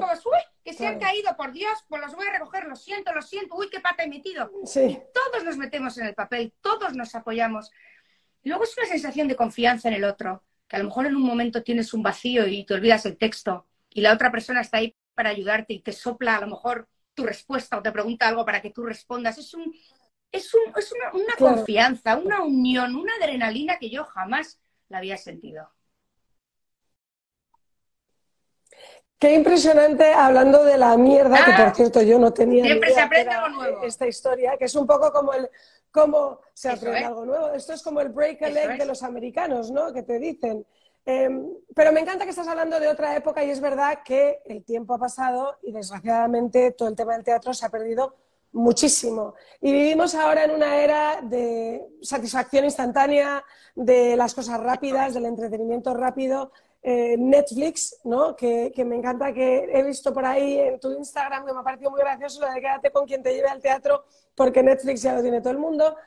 [0.64, 3.56] que se han caído, por Dios, pues los voy a recoger, lo siento, lo siento,
[3.56, 4.52] uy, qué pata he metido.
[4.66, 5.00] Sí.
[5.14, 7.72] todos nos metemos en el papel, todos nos apoyamos.
[8.44, 11.24] luego es una sensación de confianza en el otro, que a lo mejor en un
[11.24, 14.96] momento tienes un vacío y te olvidas el texto y la otra persona está ahí
[15.16, 18.62] para ayudarte y te sopla a lo mejor tu respuesta o te pregunta algo para
[18.62, 19.38] que tú respondas.
[19.38, 19.74] Es, un,
[20.32, 25.18] es, un, es una, una confianza, una unión, una adrenalina que yo jamás la había
[25.18, 25.70] sentido.
[29.20, 33.02] Qué impresionante hablando de la mierda, que por ah, cierto yo no tenía siempre se
[33.02, 33.84] aprende algo nuevo.
[33.84, 35.50] esta historia, que es un poco como el
[35.92, 37.52] cómo se aprende algo nuevo.
[37.52, 39.92] Esto es como el break a leg de los americanos, ¿no?
[39.92, 40.66] Que te dicen.
[41.06, 44.64] Em, pero me encanta que estás hablando de otra época y es verdad que el
[44.64, 48.16] tiempo ha pasado y desgraciadamente todo el tema del teatro se ha perdido
[48.54, 49.36] muchísimo.
[49.60, 53.44] Y vivimos ahora en una era de satisfacción instantánea,
[53.76, 56.52] de las cosas rápidas, del entretenimiento rápido.
[56.82, 58.36] Eh, Netflix, ¿no?
[58.38, 61.92] Que, me encanta que he visto por ahí en tu Instagram, que me ha parecido
[61.92, 65.22] muy gracioso lo de quédate con quien te lleve al teatro, porque Netflix ya lo
[65.22, 65.98] tiene todo el mundo.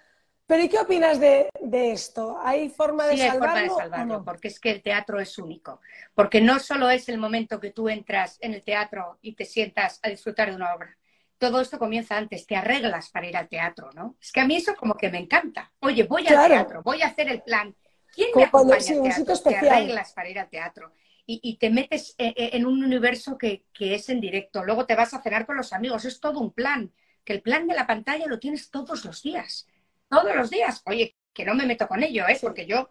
[0.46, 2.38] Pero ¿y qué opinas de, esto?
[2.42, 3.54] ¿Hay forma de sí, salvarlo?
[3.54, 5.80] Hay forma de salvarlo, porque es que el teatro es único.
[6.14, 10.00] Porque no solo es el momento que tú entras en el teatro y te sientas
[10.02, 10.96] a disfrutar de una obra.
[11.38, 14.16] Todo esto comienza antes, te arreglas para ir al teatro, ¿no?
[14.20, 15.72] Es que a mí eso como que me encanta.
[15.80, 17.74] Oye, voy al teatro, voy a hacer el plan.
[18.12, 19.40] ¿Quién me acompaña al teatro?
[19.42, 20.92] Te arreglas para ir al teatro.
[21.24, 24.64] Y, te metes e, e, en, un universo que, que es en directo.
[24.64, 26.04] Luego te vas a cenar con los amigos.
[26.04, 26.92] Es todo un plan.
[27.24, 29.66] Que el plan de la pantalla lo tienes todos los días
[30.12, 30.82] todos los días.
[30.84, 32.38] Oye, que no me meto con ello, ¿eh?
[32.40, 32.90] Porque yo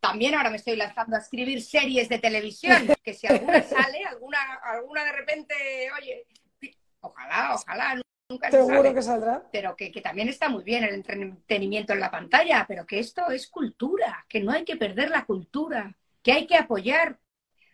[0.00, 4.38] también ahora me estoy lanzando a escribir series de televisión, que si alguna sale, alguna,
[4.62, 5.54] alguna de repente,
[5.98, 6.26] oye,
[7.00, 9.48] ojalá, ojalá, nunca Seguro que saldrá.
[9.52, 13.48] Pero que, también está muy bien el entretenimiento en la pantalla, pero que esto es
[13.48, 17.18] cultura, que no hay que perder la cultura, que hay que apoyar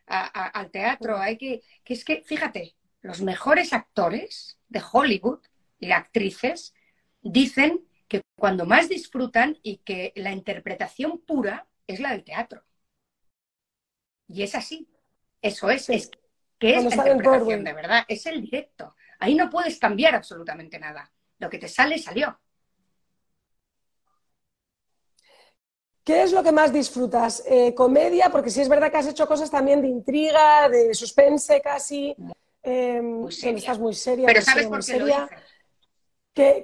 [0.06, 5.40] al teatro, hay que, que es que, fíjate, los mejores actores de Hollywood
[5.78, 6.74] y actrices
[7.22, 12.64] dicen que cuando más disfrutan y que la interpretación pura es la del teatro.
[14.26, 14.88] Y es así.
[15.42, 16.10] Eso es, es
[16.58, 18.94] que es la interpretación de verdad, es el directo.
[19.20, 21.10] Ahí no puedes cambiar absolutamente nada.
[21.38, 22.38] Lo que te sale, salió.
[26.02, 27.44] ¿Qué es lo que más disfrutas?
[27.46, 28.30] Eh, ¿Comedia?
[28.30, 32.16] Porque sí es verdad que has hecho cosas también de intriga, de suspense casi.
[32.62, 34.26] Eh, estás muy seria.
[34.26, 35.28] Pero ¿sabes por qué lo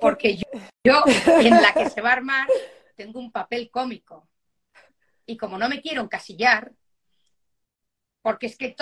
[0.00, 2.48] porque yo, en la que se va a armar,
[2.94, 4.28] tengo un papel cómico.
[5.26, 6.72] Y como no me quiero encasillar,
[8.22, 8.74] porque es que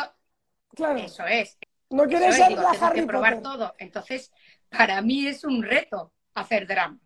[0.75, 0.99] claro.
[0.99, 1.59] eso es.
[1.91, 3.75] No quieres ser la tengo que probar todo.
[3.79, 4.33] Entonces,
[4.69, 6.99] para mí es un reto hacer drama.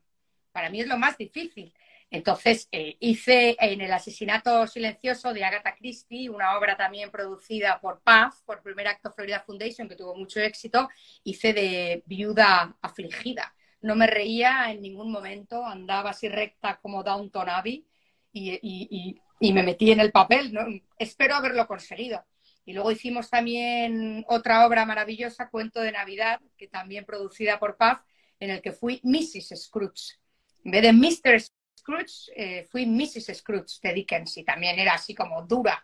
[0.53, 1.75] Para mí es lo más difícil.
[2.11, 8.01] Entonces, eh, hice en El asesinato silencioso de Agatha Christie, una obra también producida por
[8.01, 10.89] PAF, por Primer Acto Florida Foundation, que tuvo mucho éxito,
[11.23, 17.49] hice de viuda afligida no me reía en ningún momento, andaba así recta como Downton
[17.49, 17.87] Abbey
[18.33, 19.21] y,
[19.53, 20.53] me metí en el papel.
[20.53, 20.67] ¿no?
[20.99, 22.25] Espero haberlo conseguido.
[22.69, 28.01] Y luego hicimos también otra obra maravillosa, Cuento de Navidad, que también producida por Puff,
[28.39, 29.55] en el que fui Mrs.
[29.57, 30.19] Scrooge.
[30.65, 31.41] En vez de Mr.
[31.79, 33.39] Scrooge, eh, fui Mrs.
[33.39, 35.83] Scrooge de Dickens y también era así como dura.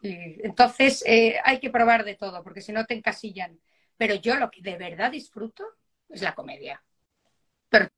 [0.00, 3.60] entonces eh, hay que probar de todo, porque si no te encasillan.
[3.98, 5.64] Pero yo lo que de verdad disfruto
[6.08, 6.82] es la comedia
[7.68, 7.88] pero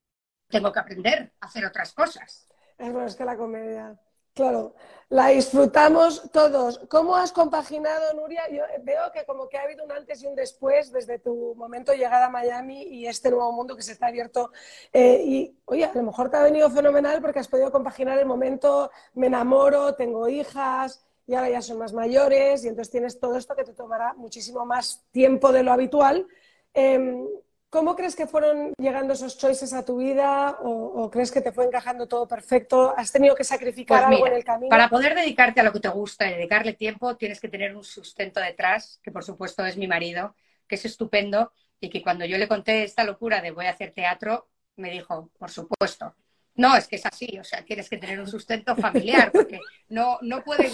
[0.48, 2.48] tengo que aprender a hacer otras cosas.
[2.78, 3.96] Es bueno, es que la comedia,
[4.34, 4.74] claro,
[5.08, 6.80] la disfrutamos todos.
[6.88, 8.42] ¿Cómo has compaginado, Nuria?
[8.50, 11.92] Yo veo que como que ha habido un antes y un después desde tu momento
[11.92, 14.50] de llegada a Miami y este nuevo mundo que se está abierto.
[14.92, 18.26] Eh, y, oye, a lo mejor te ha venido fenomenal porque has podido compaginar el
[18.26, 23.36] momento, me enamoro, tengo hijas, y ahora ya son más mayores y entonces tienes todo
[23.36, 26.26] esto que te tomará muchísimo más tiempo de lo habitual.
[26.74, 27.26] Em,
[27.74, 31.64] ¿Cómo crees que fueron llegando esos choices a tu vida o, crees que te fue
[31.64, 32.94] encajando todo perfecto?
[32.96, 34.70] ¿Has tenido que sacrificar pues algo en el camino?
[34.70, 37.82] Para poder dedicarte a lo que te gusta y dedicarle tiempo, tienes que tener un
[37.82, 40.36] sustento detrás, que por supuesto es mi marido,
[40.68, 43.90] que es estupendo y que cuando yo le conté esta locura de voy a hacer
[43.90, 46.14] teatro, me dijo, por supuesto.
[46.54, 49.58] No, es que es así, o sea, tienes que tener un sustento familiar, porque
[49.88, 50.72] no, no puedes,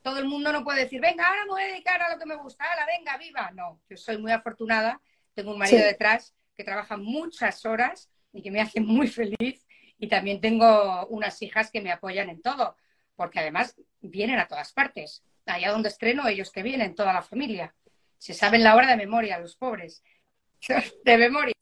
[0.00, 2.24] todo el mundo no puede decir, venga, ahora me voy a dedicar a lo que
[2.24, 3.50] me gusta, la venga, viva.
[3.50, 4.98] No, yo soy muy afortunada
[5.40, 9.66] tengo un marido detrás que trabaja muchas horas y que me hace muy feliz.
[9.98, 12.76] Y también tengo unas hijas que me apoyan en todo,
[13.16, 15.22] porque además vienen a todas partes.
[15.46, 17.74] Allá donde estreno, ellos que vienen, toda la familia.
[18.18, 20.02] Se saben la hora de memoria, los pobres.
[21.04, 21.54] De memoria.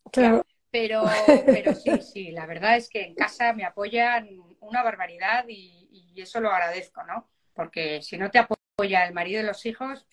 [0.71, 1.05] Pero,
[1.47, 4.29] pero sí, sí, la verdad es que en casa me apoyan
[4.61, 7.29] una barbaridad y, y eso lo agradezco, ¿no?
[7.55, 10.07] Porque si no te apoya el marido y los hijos,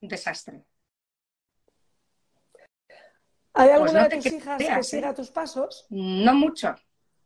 [0.00, 0.62] un desastre.
[3.52, 5.86] ¿Hay pues alguna de tus hijas que siga tus pasos?
[5.90, 6.74] No mucho.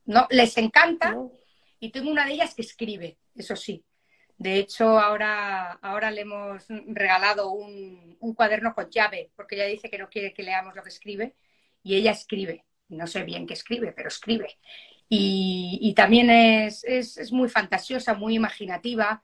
[0.06, 1.16] No, les encanta
[1.80, 3.84] y tengo una de ellas que escribe, eso sí.
[4.36, 9.98] De hecho, ahora, ahora le hemos regalado un, cuaderno con llave, porque ella dice que
[9.98, 11.36] no quiere que leamos lo que escribe,
[11.82, 12.64] y ella escribe.
[12.88, 14.58] No sé bien qué escribe, pero escribe.
[15.08, 19.22] Y, también es, es, muy fantasiosa, muy imaginativa.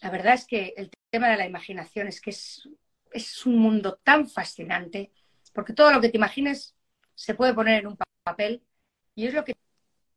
[0.00, 2.68] La verdad es que el tema de la imaginación es que es,
[3.12, 5.10] es un mundo tan fascinante
[5.54, 6.74] porque todo lo que te imagines
[7.14, 8.62] se puede poner en un papel
[9.14, 9.54] y es lo que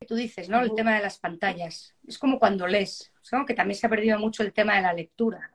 [0.08, 0.62] tú dices, ¿no?
[0.62, 1.96] El tema de las pantallas.
[2.06, 3.46] Es como cuando lees, ¿no?
[3.46, 5.52] que también se ha perdido mucho el tema de la lectura.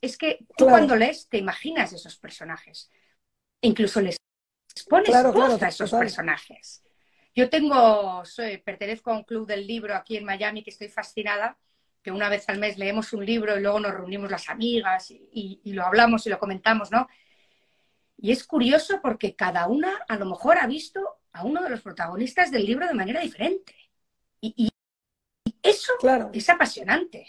[0.00, 2.90] Es que tú cuando lees te imaginas esos personajes.
[3.62, 4.18] incluso les
[4.88, 6.84] pones voz a esos personajes.
[7.34, 11.58] Yo tengo, soy, pertenezco a un club del libro aquí en Miami que estoy fascinada,
[12.02, 15.60] que una vez al mes leemos un libro y luego nos reunimos las amigas y,
[15.64, 17.08] lo hablamos y lo comentamos, ¿no?
[18.16, 21.82] Y es curioso porque cada una a lo mejor ha visto a uno de los
[21.82, 23.74] protagonistas del libro de manera diferente.
[24.40, 24.70] Y,
[25.62, 25.94] eso
[26.32, 27.26] es apasionante.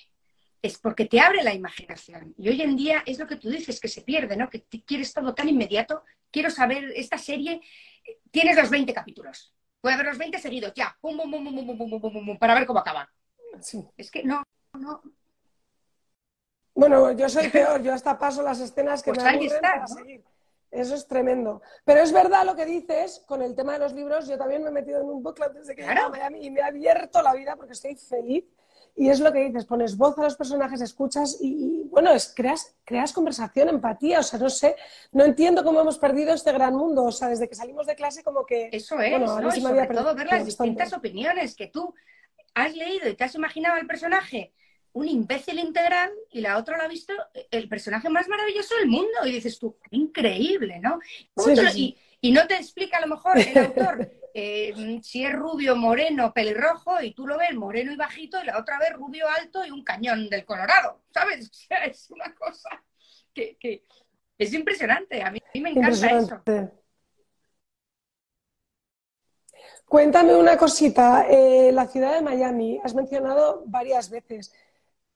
[0.62, 2.34] Es porque te abre la imaginación.
[2.38, 4.50] Y hoy en día es lo que tú dices, que se pierde, ¿no?
[4.50, 6.04] Que quieres todo tan inmediato.
[6.30, 7.62] Quiero saber, esta serie,
[8.32, 9.54] tienes los 20 capítulos.
[9.82, 10.98] Voy a ver los 20 seguidos, ya.
[11.00, 13.10] Pum, pum, pum, para ver cómo acaba.
[13.98, 14.44] Es que no,
[14.74, 15.02] no.
[16.74, 17.82] Bueno, yo soy peor.
[17.82, 20.24] Yo hasta paso las escenas que pues me aburren para seguir.
[20.76, 21.62] Eso es tremendo.
[21.86, 24.28] Pero es verdad lo que dices con el tema de los libros.
[24.28, 26.52] Yo también me he metido en un book club desde que llegué a Miami y
[26.52, 28.46] me ha abierto la vida porque estoy feliz.
[28.98, 32.76] Y es lo que dices, pones voz a los personajes, escuchas y, bueno, es, creas,
[32.86, 34.78] creas conversación, empatía, o sea, no sé,
[35.12, 38.24] no entiendo cómo hemos perdido este gran mundo, o sea, desde que salimos de clase
[38.24, 38.70] como que...
[38.72, 39.54] Eso es, ¿no?
[39.54, 41.94] y sobre todo ver las distintas opiniones que tú
[42.54, 44.54] has leído y te has imaginado el personaje
[44.96, 47.14] un imbécil integral y la otra lo ha visto
[47.52, 49.26] el personaje más maravilloso del mundo.
[49.26, 51.00] Y dices tú, increíble, ¿no?
[51.76, 57.02] Y, no te explica a lo mejor el autor eh, si es rubio, moreno, pelirrojo,
[57.02, 59.84] y tú lo ves moreno y bajito, y la otra vez rubio alto y un
[59.84, 61.52] cañón del Colorado, ¿sabes?
[61.86, 62.82] es una cosa
[63.34, 63.84] que,
[64.38, 65.22] es impresionante.
[65.22, 66.42] A mí, me encanta eso.
[69.88, 74.52] Cuéntame una cosita, eh, la ciudad de Miami, has mencionado varias veces.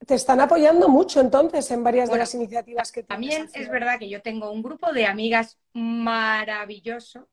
[0.09, 3.29] Te están apoyando mucho entonces en varias de las iniciativas que tienes.
[3.29, 7.29] También es verdad que yo tengo un grupo de amigas maravilloso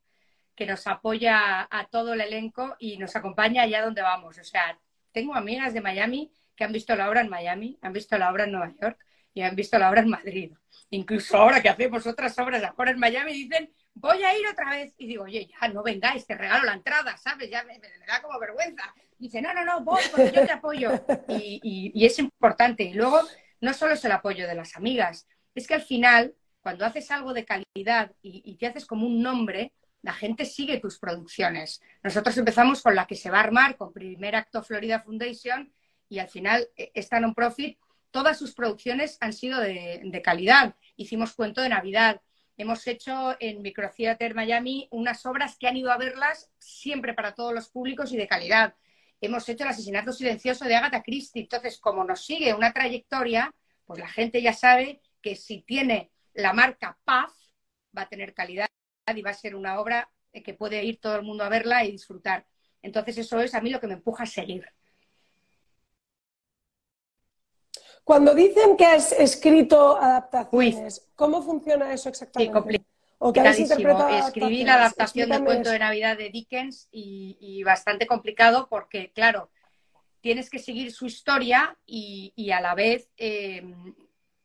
[0.55, 4.37] que nos apoya a todo el elenco y nos acompaña allá donde vamos.
[4.37, 4.79] O sea,
[5.11, 8.45] tengo amigas de Miami que han visto la obra en Miami, han visto la obra
[8.45, 8.99] en Nueva York
[9.33, 10.53] y han visto la obra en Madrid.
[10.91, 14.95] Incluso ahora que hacemos otras obras ahora en Miami dicen, voy a ir otra vez.
[14.99, 17.49] Y digo, oye, ya no vengáis, te regalo la entrada, ¿sabes?
[17.49, 20.91] Ya me da como vergüenza dice, no, no, no, voy porque yo te apoyo.
[21.29, 22.85] Y, es importante.
[22.85, 23.21] Y luego,
[23.61, 27.33] no solo es el apoyo de las amigas, es que al final, cuando haces algo
[27.33, 31.81] de calidad y, te haces como un nombre, la gente sigue tus producciones.
[32.03, 35.73] Nosotros empezamos con la que se va a armar, con Primer Acto Florida Foundation,
[36.09, 37.79] y al final, e, esta non-profit,
[38.11, 40.77] todas sus producciones han sido de, de calidad.
[40.97, 42.21] Hicimos Cuento de Navidad,
[42.57, 47.53] hemos hecho en Microtheater Miami unas obras que han ido a verlas siempre para todos
[47.53, 48.75] los públicos y de calidad
[49.21, 51.43] hemos hecho el asesinato silencioso de Agatha Christie.
[51.43, 53.53] Entonces, como nos sigue una trayectoria,
[53.85, 57.53] pues la gente ya sabe que si tiene la marca Paz,
[57.97, 58.69] va a tener calidad
[59.15, 60.11] y va a ser una obra
[60.45, 62.47] que puede ir todo el mundo a verla y disfrutar.
[62.83, 64.67] Entonces, eso es a mí lo que me empuja a seguir.
[68.05, 72.85] Cuando dicen que has escrito adaptaciones, ¿cómo funciona eso exactamente?
[74.27, 79.51] Escribí la adaptación del cuento de Navidad de Dickens y, bastante complicado porque, claro,
[80.21, 83.65] tienes que seguir su historia y, a la vez eh,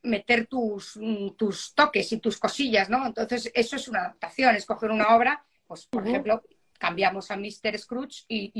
[0.02, 0.98] meter tus,
[1.36, 3.06] tus, toques y tus cosillas, ¿no?
[3.06, 6.42] Entonces, eso es una adaptación, es coger una obra, pues, por ejemplo,
[6.78, 7.78] cambiamos a Mr.
[7.78, 8.50] Scrooge y,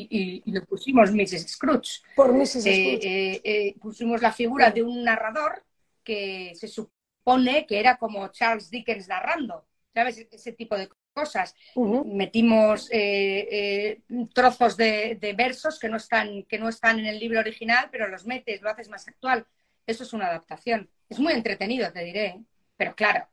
[0.44, 1.48] y, le pusimos Mrs.
[1.48, 2.02] Scrooge.
[2.14, 2.60] Por Mrs.
[2.60, 3.00] Scrooge.
[3.02, 5.64] Eh, eh, pusimos la figura de un narrador
[6.04, 9.66] que se supone que era como Charles Dickens narrando.
[9.94, 10.26] ¿Sabes?
[10.30, 11.54] Ese tipo de cosas.
[12.06, 14.02] Metimos eh, eh,
[14.34, 18.26] trozos de, versos que no, están, que no están en el libro original, pero los
[18.26, 19.46] metes, lo haces más actual.
[19.86, 20.90] Eso es una adaptación.
[21.08, 22.44] Es muy entretenido, te diré, ¿eh?
[22.76, 23.28] pero claro.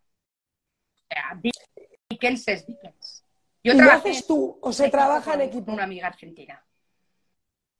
[2.10, 3.26] Dickens es Dickens.
[3.64, 5.72] Yo ¿Y lo haces tú o se trabaja en equipo?
[5.72, 6.64] Una amiga argentina.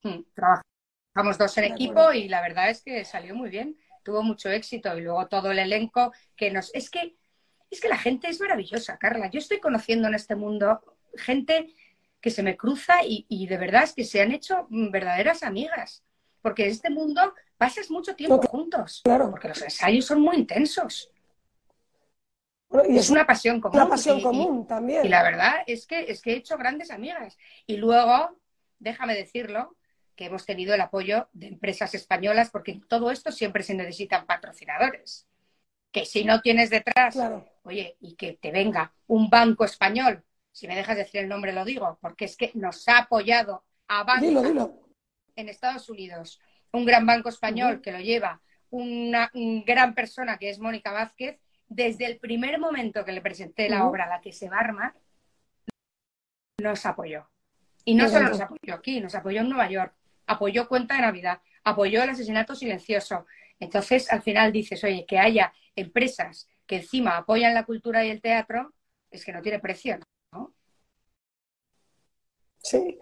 [0.04, 3.78] Hmm, trabajamos dos en equipo y la verdad es que salió muy bien.
[4.04, 6.74] Tuvo mucho éxito y luego todo el elenco que nos...
[6.74, 7.18] Es que
[7.70, 9.30] es que la gente es maravillosa, Carla.
[9.30, 10.82] Yo estoy conociendo en este mundo
[11.16, 11.74] gente
[12.22, 16.04] que se me cruza y, de verdad es que se han hecho verdaderas amigas.
[16.42, 19.02] Porque en este mundo pasas mucho tiempo juntos.
[19.04, 19.30] Claro.
[19.30, 21.12] Porque los ensayos son muy intensos.
[22.88, 23.78] y es, una pasión común.
[23.78, 25.06] Una pasión común también.
[25.06, 27.38] Y la verdad es que, es que he hecho grandes amigas.
[27.68, 28.38] Y luego,
[28.80, 29.76] déjame decirlo,
[30.16, 34.26] que hemos tenido el apoyo de empresas españolas, porque en todo esto siempre se necesitan
[34.26, 35.29] patrocinadores
[35.92, 37.18] que si no tienes detrás,
[37.64, 41.66] oye, y que te venga un banco español, si me dejas decir el nombre lo
[41.66, 44.84] digo, porque es que nos ha apoyado a banco
[45.36, 46.40] en Estados Unidos,
[46.72, 52.06] un gran banco español que lo lleva una, gran persona que es Mónica Vázquez, desde
[52.06, 54.94] el primer momento que le presenté la obra, la que se va a armar,
[56.62, 57.30] nos apoyó.
[57.86, 59.94] Y no solo nos apoyó aquí, nos apoyó en Nueva York,
[60.28, 63.26] apoyó Cuenta de Navidad, apoyó el asesinato silencioso.
[63.60, 68.22] Entonces, al final dices, oye, que haya empresas que encima apoyan la cultura y el
[68.22, 68.74] teatro,
[69.10, 70.00] es que no tiene precio,
[70.32, 70.54] ¿no?
[72.62, 73.00] Sí.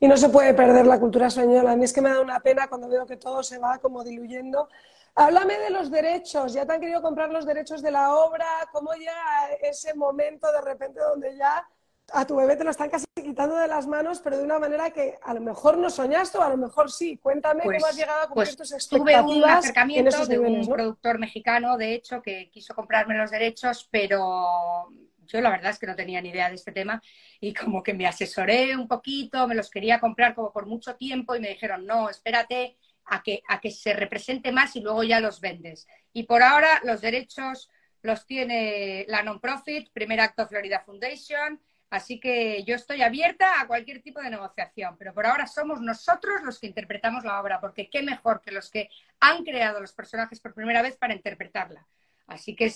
[0.00, 1.72] Y no se puede perder la cultura española.
[1.72, 4.02] A mí es que me da una pena cuando veo que todo se va como
[4.02, 4.68] diluyendo.
[5.14, 6.52] Háblame de los derechos.
[6.54, 8.46] Ya te han querido comprar los derechos de la obra.
[8.72, 11.68] ¿Cómo llega ese momento de repente donde ya
[12.12, 14.90] a tu bebé te lo están casi quitando de las manos, pero de una manera
[14.90, 17.16] que a lo mejor no soñaste o a lo mejor sí.
[17.16, 19.24] Cuéntame cómo has pues, llegado a cumplir pues tus expectativas.
[19.24, 24.88] Tuve un acercamiento de un productor mexicano, de hecho, que quiso comprarme los derechos, pero
[25.26, 27.02] yo la verdad es que no tenía ni idea de este tema
[27.40, 31.34] y como que me asesoré un poquito, me los quería comprar como por mucho tiempo
[31.34, 32.76] y me dijeron, no, espérate
[33.06, 35.86] a que, a que se represente más y luego ya los vendes.
[36.12, 37.70] Y por ahora los derechos
[38.02, 41.60] los tiene la non-profit, Primer Acto Florida Foundation,
[41.92, 46.40] Así que yo estoy abierta a cualquier tipo de negociación, pero por ahora somos nosotros
[46.42, 48.88] los que interpretamos la obra, porque qué mejor que los que
[49.20, 51.86] han creado los personajes por primera vez para interpretarla.
[52.26, 52.72] Así que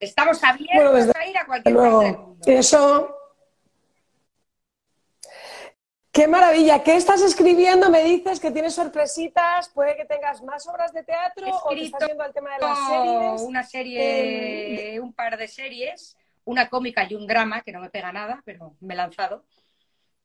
[0.00, 2.38] estamos abiertos a ir a cualquier luego, del mundo.
[2.46, 3.14] Eso.
[6.10, 6.82] Qué maravilla.
[6.82, 7.90] ¿Qué estás escribiendo?
[7.90, 9.68] Me dices que tienes sorpresitas.
[9.68, 12.78] Puede que tengas más obras de teatro o te estás viendo al tema de las
[12.78, 13.42] series.
[13.42, 16.16] Una serie, eh, un par de series
[16.48, 19.44] una cómica y un drama, que no me pega nada, pero me he lanzado.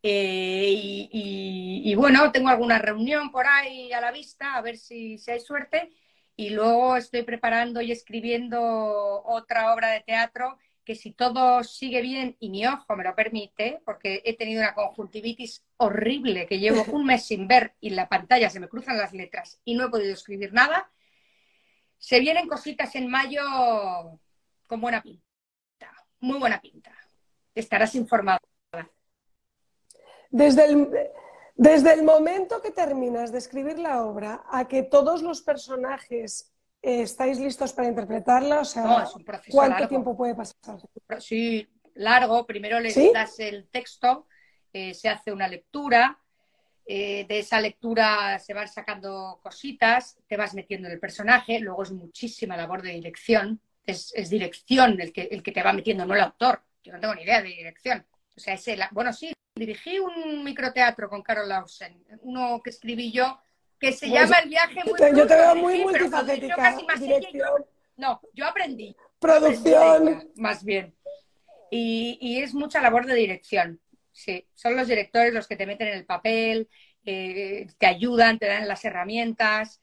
[0.02, 5.32] Eh, y, bueno, tengo alguna reunión por ahí a la vista, a ver si, si
[5.32, 5.92] hay suerte.
[6.36, 8.60] Y luego estoy preparando y escribiendo
[9.26, 13.82] otra obra de teatro que si todo sigue bien y mi ojo me lo permite,
[13.86, 18.10] porque he tenido una conjuntivitis horrible que llevo un mes sin ver y en la
[18.10, 20.90] pantalla se me cruzan las letras y no he podido escribir nada,
[21.98, 23.42] se vienen cositas en mayo
[24.68, 25.23] con buena pinta
[26.24, 26.92] muy buena pinta.
[27.54, 28.40] Estarás informada.
[30.32, 30.90] Desde el,
[31.56, 36.52] desde el momento que terminas de escribir la obra a que todos los personajes
[36.82, 39.06] eh, estáis listos para interpretarla, o sea,
[39.52, 40.80] ¿cuánto tiempo puede pasar?
[41.20, 42.48] Sí, largo.
[42.48, 44.26] Primero le das el texto,
[44.72, 46.20] eh, se hace una lectura,
[46.86, 51.84] eh, de esa lectura se van sacando cositas, te vas metiendo en el personaje, luego
[51.84, 56.16] es muchísima labor de dirección, es, dirección el que, el que te va metiendo, no
[56.16, 56.62] el autor.
[56.84, 58.06] Yo no tengo ni idea de dirección.
[58.36, 63.12] O sea, es el, bueno, sí, dirigí un microteatro con Carol Lausen, uno que escribí
[63.12, 63.40] yo,
[63.80, 66.78] que se llama El viaje muy Yo te veo muy multifacética.
[67.98, 68.96] no, yo aprendí.
[69.20, 70.32] Producción.
[70.36, 70.96] más bien.
[71.70, 73.80] Y, y, es mucha labor de dirección.
[74.12, 76.70] Sí, son los directores los que te meten en el papel,
[77.04, 79.82] eh, te ayudan, te dan las herramientas.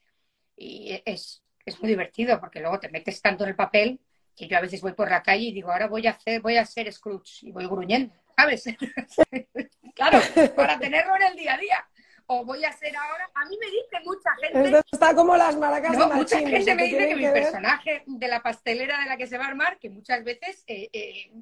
[0.55, 3.99] Y es, es muy divertido porque luego te metes tanto en el papel
[4.35, 6.57] que yo a veces voy por la calle y digo, ahora voy a hacer, voy
[6.57, 8.63] a hacer Scrooge y voy gruñendo, ¿sabes?
[9.95, 10.19] claro,
[10.55, 11.87] para tenerlo en el día a día.
[12.27, 14.81] O voy a hacer ahora, a mí me dice mucha gente.
[14.89, 19.01] está como las maracas no, Mucha gente me dice que, mi personaje de la pastelera
[19.01, 21.33] de la que se va a armar, que muchas veces eh, eh,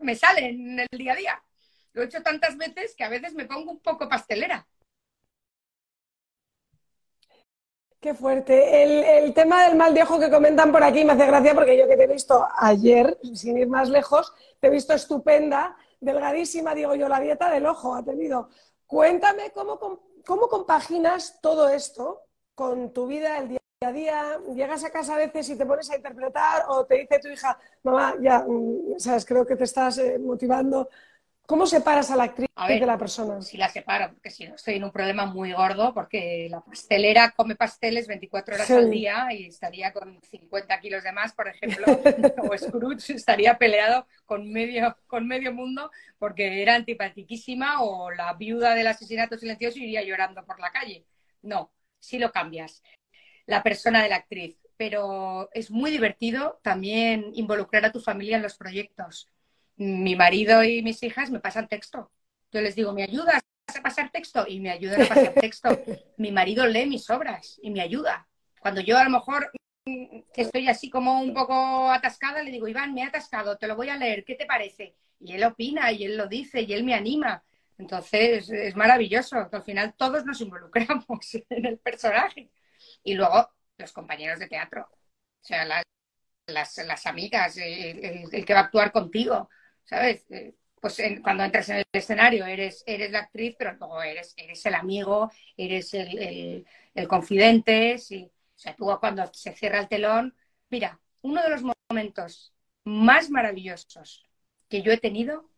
[0.00, 1.42] me sale en el día a día.
[1.92, 4.66] Lo he hecho tantas veces que a veces me pongo un poco pastelera.
[8.02, 8.82] Qué fuerte.
[9.22, 11.86] El, tema del mal de ojo que comentan por aquí me hace gracia porque yo
[11.86, 16.96] que te he visto ayer, sin ir más lejos, te he visto estupenda, delgadísima, digo
[16.96, 18.48] yo, la dieta del ojo ha tenido.
[18.88, 19.78] Cuéntame cómo,
[20.26, 22.22] cómo compaginas todo esto
[22.56, 24.40] con tu vida el día a día.
[24.52, 27.56] Llegas a casa a veces y te pones a interpretar o te dice tu hija,
[27.84, 30.88] mamá, ya, mm, sabes, creo que te estás eh, motivando
[31.52, 33.42] ¿Cómo separas a la actriz de la persona?
[33.42, 37.32] Si la separo, porque si no estoy en un problema muy gordo, porque la pastelera
[37.36, 41.84] come pasteles 24 horas al día y estaría con 50 kilos de más, por ejemplo,
[42.50, 48.74] o Scrooge estaría peleado con medio, con medio mundo porque era antipatiquísima o la viuda
[48.74, 51.04] del asesinato silencioso iría llorando por la calle.
[51.42, 52.82] No, si lo cambias.
[53.44, 54.56] La persona de la actriz.
[54.78, 59.28] Pero es muy divertido también involucrar a tu familia en los proyectos
[59.76, 62.10] mi marido y mis hijas me pasan texto.
[62.52, 63.42] Yo les digo, ¿me ayudas
[63.74, 64.44] a pasar texto?
[64.46, 65.68] Y me ayudan a pasar texto.
[66.18, 68.28] mi marido lee mis obras y me ayuda.
[68.60, 69.50] Cuando yo a lo mejor
[69.86, 73.76] mm, estoy así como un poco atascada, le digo, Iván, me he atascado, te lo
[73.76, 74.94] voy a leer, ¿qué te parece?
[75.18, 77.42] Y él opina y él lo dice y él me anima.
[77.78, 79.48] Entonces es maravilloso.
[79.50, 82.50] Al final todos nos involucramos en el personaje.
[83.02, 85.64] Y luego los compañeros de teatro, o sea,
[86.46, 89.48] las, amigas, el, que va a actuar contigo.
[89.84, 90.24] ¿Sabes?
[90.30, 94.66] Eh, pues cuando entras en el escenario eres, eres la actriz, pero luego eres, eres
[94.66, 96.66] el amigo, eres el,
[97.08, 97.98] confidente.
[97.98, 98.28] Sí.
[98.34, 100.34] O sea, tú cuando se cierra el telón,
[100.70, 102.52] mira, uno de los momentos
[102.84, 104.26] más maravillosos
[104.68, 105.48] que yo he tenido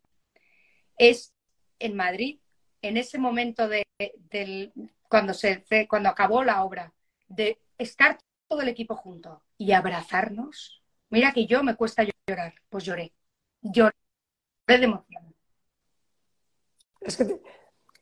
[0.99, 1.33] es
[1.79, 2.39] en Madrid,
[2.83, 3.87] en ese momento de,
[4.31, 4.72] del,
[5.09, 6.93] cuando, se, cuando acabó la obra,
[7.29, 10.83] de estar todo el equipo junto y abrazarnos.
[11.09, 13.14] Mira que yo me cuesta llorar, pues lloré.
[13.62, 14.04] Lloré
[14.67, 15.35] de emoción.
[17.01, 17.41] Es que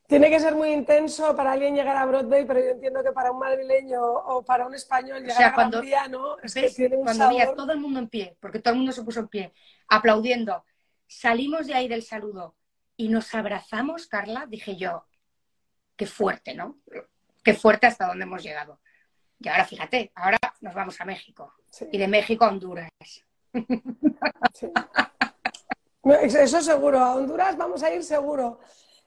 [0.06, 3.32] tiene que ser muy intenso para alguien llegar a Broadway, pero yo entiendo que para
[3.32, 6.38] un madrileño o para un español llegar a cuando, ¿no?
[6.42, 7.56] Es que tiene un cuando sabor...
[7.56, 9.54] todo el mundo en pie, porque todo el mundo se puso en pie,
[9.88, 10.64] aplaudiendo,
[11.06, 12.56] salimos de ahí del saludo
[12.96, 15.06] y nos abrazamos, Carla, dije yo,
[15.96, 16.78] qué fuerte, ¿no?
[17.42, 18.80] Qué fuerte hasta donde hemos llegado.
[19.40, 21.54] Y ahora fíjate, ahora nos vamos a México
[21.90, 22.90] y de México a Honduras.
[26.04, 28.58] Eso seguro, a Honduras vamos a ir seguro.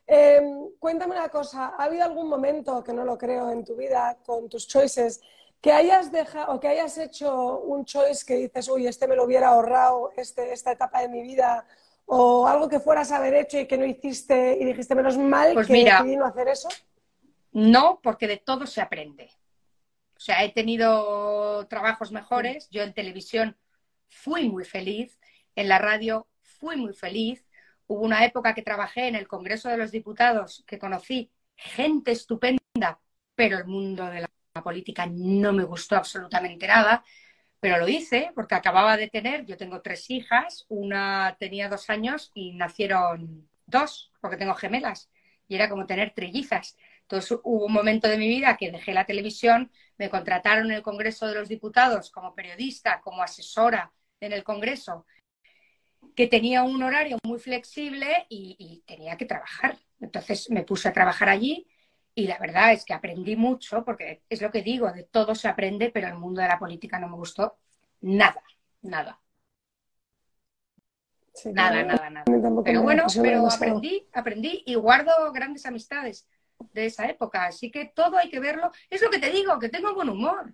[0.07, 4.17] Em, cuéntame una cosa, ¿ha habido algún momento, que no lo creo, en tu vida
[4.25, 5.21] con tus choices,
[5.59, 9.23] que hayas dejado o que hayas hecho un choice que dices, uy, este me lo
[9.23, 11.65] hubiera ahorrado, este, esta etapa de mi vida,
[12.05, 15.53] o algo que fueras a haber hecho y que no hiciste y dijiste, menos mal
[15.53, 16.69] pues que mira, decidí no hacer eso?
[17.51, 19.31] No, porque de todo se aprende.
[20.15, 23.57] O sea, he tenido trabajos mejores, yo en televisión
[24.07, 25.19] fui muy feliz,
[25.55, 26.27] en la radio
[26.59, 27.45] fui muy feliz,
[27.87, 32.99] Hubo una época que trabajé en el Congreso de los Diputados, que conocí gente estupenda,
[33.35, 37.03] pero el mundo de la política no me gustó absolutamente nada.
[37.59, 42.31] Pero lo hice porque acababa de tener, yo tengo tres hijas, una tenía dos años
[42.33, 45.09] y nacieron dos, porque tengo gemelas,
[45.47, 46.77] y era como tener trillizas.
[47.01, 50.83] Entonces hubo un momento de mi vida que dejé la televisión, me contrataron en el
[50.83, 55.05] Congreso de los Diputados como periodista, como asesora en el Congreso,
[56.15, 59.77] que tenía un horario muy flexible y, tenía que trabajar.
[59.99, 61.67] Entonces me puse a trabajar allí
[62.13, 65.47] y la verdad es que aprendí mucho, porque es lo que digo, de todo se
[65.47, 67.57] aprende, pero el mundo de la política no me gustó
[68.01, 68.41] nada,
[68.81, 69.19] nada.
[71.53, 72.25] nada, nada, nada.
[72.63, 76.27] Pero bueno, pero aprendí, aprendí y guardo grandes amistades
[76.71, 78.71] de esa época, así que todo hay que verlo.
[78.89, 80.53] Es lo que te digo, que tengo buen humor.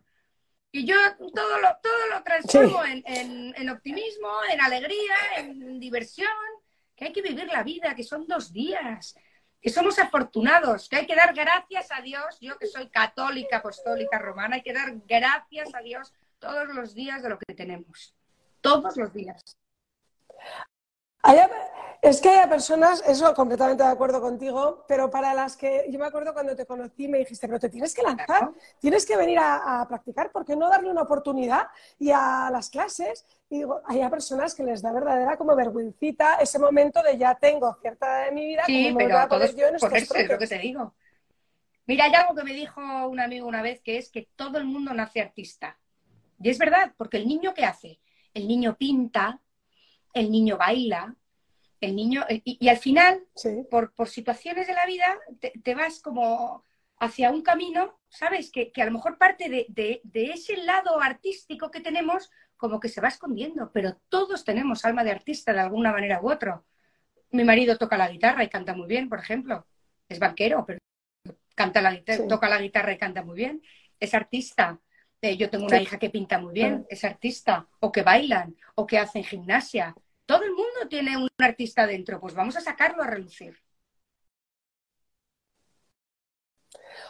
[0.74, 6.30] Y yo todo lo, todo lo transformo en, optimismo, en alegría, en diversión,
[6.96, 9.16] que hay que vivir la vida, que son dos días,
[9.62, 14.18] que somos afortunados, que hay que dar gracias a Dios, yo que soy católica, apostólica,
[14.18, 18.16] romana, hay que dar gracias a Dios todos los días de lo que tenemos,
[18.62, 19.58] todos los días.
[22.02, 26.08] Es que hay personas, eso completamente de acuerdo contigo, pero para las que yo me
[26.08, 28.50] acuerdo cuando te conocí me dijiste, pero te tienes que lanzar,
[28.80, 31.68] tienes que venir a, practicar, ¿por qué no darle una oportunidad?
[32.00, 36.58] Y a las clases, y digo, hay personas que les da verdadera como vergüencita ese
[36.58, 39.88] momento de ya tengo cierta edad de mi vida, sí, pero todo yo en eso
[39.88, 40.96] es lo que te digo.
[41.86, 44.66] Mira, hay algo que me dijo un amigo una vez, que es que todo el
[44.66, 45.78] mundo nace artista.
[46.42, 48.00] Y es verdad, porque el niño ¿qué hace?
[48.34, 49.40] El niño pinta,
[50.14, 51.16] el niño baila,
[51.82, 53.24] el niño, eh, y, al final,
[53.70, 56.64] por, situaciones de la vida, te, vas como
[57.00, 58.52] hacia un camino, ¿sabes?
[58.52, 63.08] Que, a lo mejor parte de, ese lado artístico que tenemos, como que se va
[63.08, 66.64] escondiendo, pero todos tenemos alma de artista de alguna manera u otra.
[67.32, 69.66] Mi marido toca la guitarra y canta muy bien, por ejemplo.
[70.08, 70.80] Es banquero, pero
[71.56, 72.00] canta la,
[72.30, 73.64] toca la guitarra y canta muy bien.
[74.00, 74.80] Es artista.
[75.22, 77.68] Eh, yo tengo una hija que pinta muy bien, es artista.
[77.80, 79.96] O que bailan, o que hacen gimnasia
[80.26, 83.58] todo el mundo tiene un artista dentro, pues vamos a sacarlo a relucir.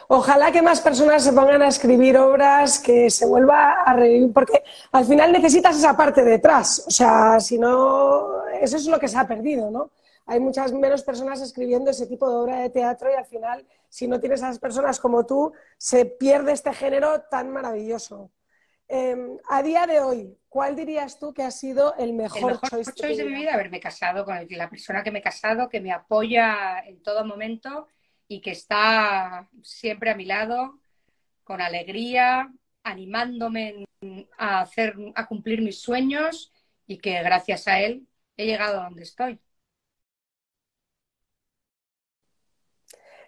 [0.08, 4.62] Ojalá que más personas se pongan a escribir obras, que se vuelva a revivir, porque
[4.92, 6.84] al final necesitas esa parte detrás.
[6.86, 9.90] O sea, si no, eso es lo que se ha perdido, ¿no?
[10.26, 14.06] Hay muchas menos personas escribiendo ese tipo de obra de teatro y al final, si
[14.06, 18.30] no tienes a esas personas como tú, se pierde este género tan maravilloso.
[18.94, 23.24] Em, a día de hoy, ¿cuál dirías tú que ha sido el mejor, choice, de,
[23.24, 23.54] mi vida?
[23.54, 27.88] Haberme casado con la persona que me he casado, que me apoya en todo momento
[28.28, 30.78] y que está siempre a mi lado,
[31.42, 33.86] con alegría, animándome
[34.36, 36.52] a, hacer, a cumplir mis sueños
[36.86, 39.40] y que gracias a él he llegado a donde estoy.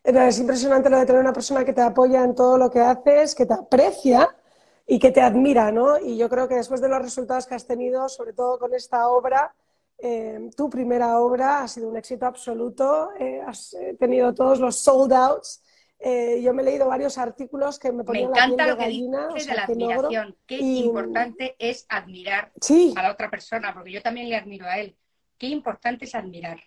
[0.03, 3.35] Es impresionante lo de tener una persona que te apoya en todo lo que haces,
[3.35, 4.37] que te aprecia
[4.87, 5.99] y que te admira, ¿no?
[5.99, 9.09] Y yo creo que después de los resultados que has tenido, sobre todo con esta
[9.09, 9.55] obra,
[9.99, 14.79] eh, tu primera obra ha sido un éxito absoluto, eh, has eh, tenido todos los
[14.79, 15.63] sold outs.
[16.43, 19.55] yo me he leído varios artículos que me ponían me encanta lo que dices de
[19.55, 20.37] la admiración.
[20.47, 22.53] Qué importante es admirar
[22.97, 24.99] a la otra persona, porque yo también le admiro a él.
[25.39, 26.61] Qué importante es admirar.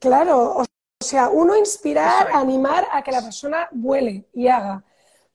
[0.00, 0.64] Claro, o
[1.00, 4.82] sea, uno inspirar, animar a que la persona vuele y haga.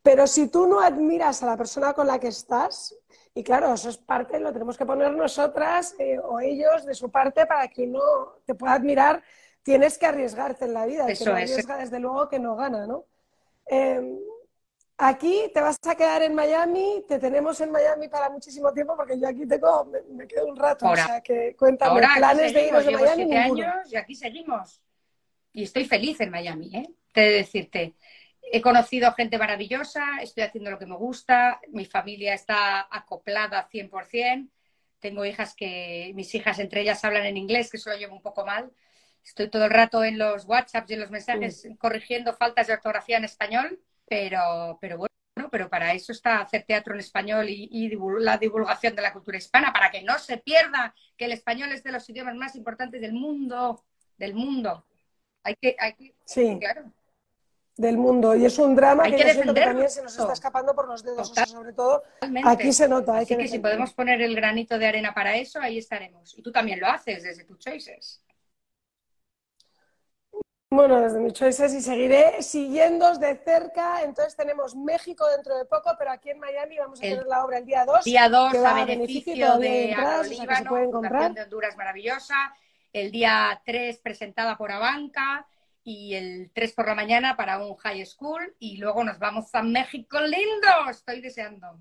[0.03, 2.93] Pero si tú no admiras a la persona con la que estás,
[3.33, 7.09] y claro, eso es parte, lo tenemos que poner nosotras eh, o ellos de su
[7.09, 8.01] parte para que uno
[8.45, 9.23] te pueda admirar,
[9.63, 11.07] tienes que arriesgarte en la vida.
[11.07, 13.05] Eso que arriesga, desde luego, que no gana, ¿no?
[13.65, 14.19] Em,
[14.97, 19.17] aquí te vas a quedar en Miami, te tenemos en Miami para muchísimo tiempo porque
[19.17, 22.81] yo aquí tengo, me, quedo un rato, o sea que cuéntame, planes de ir a
[22.81, 23.35] Miami.
[23.37, 24.81] Años y aquí seguimos.
[25.53, 26.89] y estoy feliz en Miami, ¿eh?
[27.13, 27.95] Te de decirte.
[28.55, 34.47] He conocido gente maravillosa, estoy haciendo lo que me gusta, mi familia está acoplada 100%,
[34.99, 38.21] tengo hijas que, mis hijas entre ellas hablan en inglés, que eso lo llevo un
[38.21, 38.71] poco mal.
[39.25, 43.17] Estoy todo el rato en los WhatsApps y en los mensajes corrigiendo faltas de ortografía
[43.17, 48.37] en español, pero, pero bueno, pero para eso está hacer teatro en español y, la
[48.37, 51.91] divulgación de la cultura hispana, para que no se pierda que el español es de
[51.91, 53.83] los idiomas más importantes del mundo,
[54.15, 54.85] del mundo.
[55.41, 56.55] Hay que, hay que sí.
[56.59, 56.93] claro
[57.75, 58.35] del mundo.
[58.35, 61.33] Y es un drama que, que, también se nos está escapando por los dedos.
[61.47, 62.03] sobre todo
[62.43, 63.17] aquí se nota.
[63.17, 66.37] Así que, si podemos poner el granito de arena para eso, ahí estaremos.
[66.37, 68.23] Y tú también lo haces desde tus choices.
[70.69, 74.01] Bueno, desde mis choices y seguiré siguiendo de cerca.
[74.01, 77.59] Entonces tenemos México dentro de poco, pero aquí en Miami vamos a tener la obra
[77.59, 78.03] el día 2.
[78.03, 80.75] Día 2 a beneficio, de Agrolíbano,
[81.33, 82.55] de Honduras maravillosa.
[82.91, 85.47] El día 3 presentada por Abanca
[85.83, 89.63] y el 3 por la mañana para un high school y luego nos vamos a
[89.63, 90.89] México lindo.
[90.89, 91.77] Estoy deseando.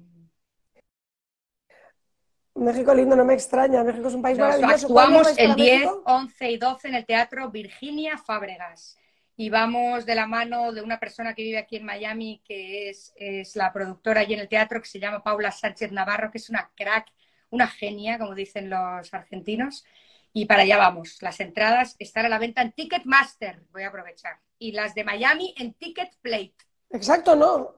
[2.55, 4.87] México lindo no me extraña, México es un país maravilloso.
[4.87, 8.99] Actuamos el 10, 11 y 12 en el Teatro Virginia Fábregas
[9.37, 13.13] y vamos de la mano de una persona que vive aquí en Miami, que es,
[13.17, 16.51] es la productora allí en el teatro, que se llama Paula Sánchez Navarro, que es
[16.51, 17.09] una crack,
[17.51, 19.85] una genia, como dicen los argentinos.
[20.33, 21.19] Y para allá vamos.
[21.21, 24.41] Las entradas están a la venta en Ticketmaster, voy a aprovechar.
[24.59, 26.55] Y las de Miami en Ticket Plate.
[26.91, 27.75] Exacto, ¿no?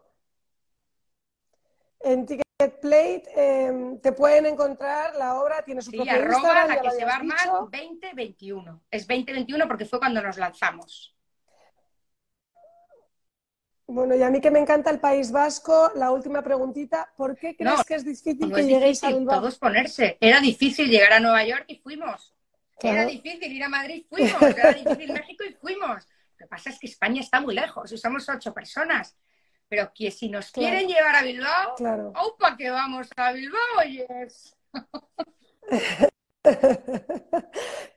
[2.01, 6.91] En Ticket Plate em, te pueden encontrar la obra, tiene su sí, arroba la que
[6.91, 8.83] se va a armar 2021.
[8.91, 11.15] Es 2021 porque fue cuando nos lanzamos.
[13.87, 17.55] Bueno, y a mí que me encanta el País Vasco, la última preguntita, ¿por qué
[17.55, 19.41] crees que es difícil que lleguéis a Bilbao?
[19.41, 20.17] Todos ponerse.
[20.21, 22.34] Era difícil llegar a Nueva York y fuimos.
[22.89, 24.43] Era difícil ir a Madrid, fuimos.
[24.43, 26.07] Era difícil México y fuimos.
[26.32, 29.16] Lo que pasa es que España está muy lejos y somos ocho personas.
[29.68, 32.12] Pero que si nos quieren llevar a Bilbao, claro.
[32.16, 33.82] ¡opa que vamos a Bilbao!
[33.89, 34.57] Yes.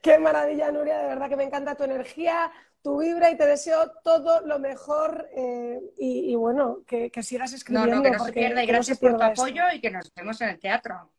[0.02, 2.50] Qué maravilla, Nuria, de verdad que me encanta tu energía,
[2.82, 7.96] tu vibra y te deseo todo lo mejor eh, y, bueno, que, sigas escribiendo.
[7.96, 10.40] No, no, que no se pierda y gracias por tu apoyo y que nos vemos
[10.40, 11.12] en el teatro.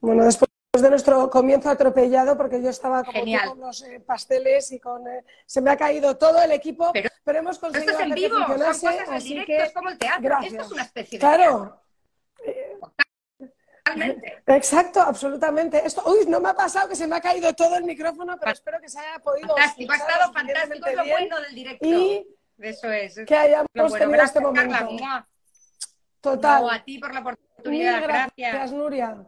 [0.00, 4.78] Bueno, después de nuestro comienzo atropellado, porque yo estaba como con los eh, pasteles y
[4.78, 5.06] con...
[5.06, 6.92] Eh, se me ha caído todo el equipo,
[7.24, 9.62] pero, hemos conseguido esto es en vivo, que funcionase, así directo, que...
[9.62, 10.52] es como el teatro, gracias.
[10.52, 11.82] esto es una especie de Claro.
[13.84, 14.42] Totalmente.
[14.46, 15.84] Exacto, absolutamente.
[15.84, 18.52] Esto, uy, no me ha pasado que se me ha caído todo el micrófono, pero
[18.52, 19.48] espero que se haya podido.
[19.48, 21.86] Fantástico, ha estado fantástico, lo bueno del directo.
[21.88, 22.26] Y
[22.58, 23.18] eso es.
[23.26, 23.92] Que hayamos bueno.
[23.92, 24.74] tenido gracias, este momento.
[24.78, 25.28] Carla,
[26.20, 26.62] Total.
[26.62, 28.52] No, a ti por la oportunidad, gracias.
[28.52, 28.72] gracias.
[28.72, 29.26] Nuria.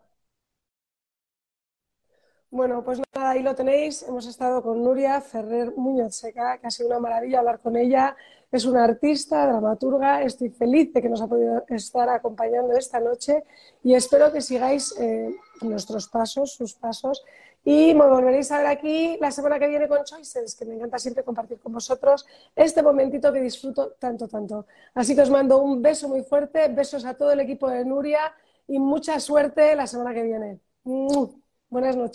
[2.52, 4.02] Bueno, pues nada, ahí lo tenéis.
[4.02, 8.14] Hemos estado con Nuria Ferrer Muñoz Seca, que ha sido una maravilla hablar con ella.
[8.50, 10.22] Es una artista, dramaturga.
[10.22, 13.42] Estoy feliz de que nos ha podido estar acompañando esta noche
[13.82, 17.24] y espero que sigáis eh, nuestros pasos, sus pasos.
[17.64, 20.98] Y me volveréis a ver aquí la semana que viene con Choices, que me encanta
[20.98, 24.66] siempre compartir con vosotros este momentito que disfruto tanto, tanto.
[24.92, 28.34] Así que os mando un beso muy fuerte, besos a todo el equipo de Nuria
[28.68, 30.60] y mucha suerte la semana que viene.
[31.72, 32.10] Buenas noches.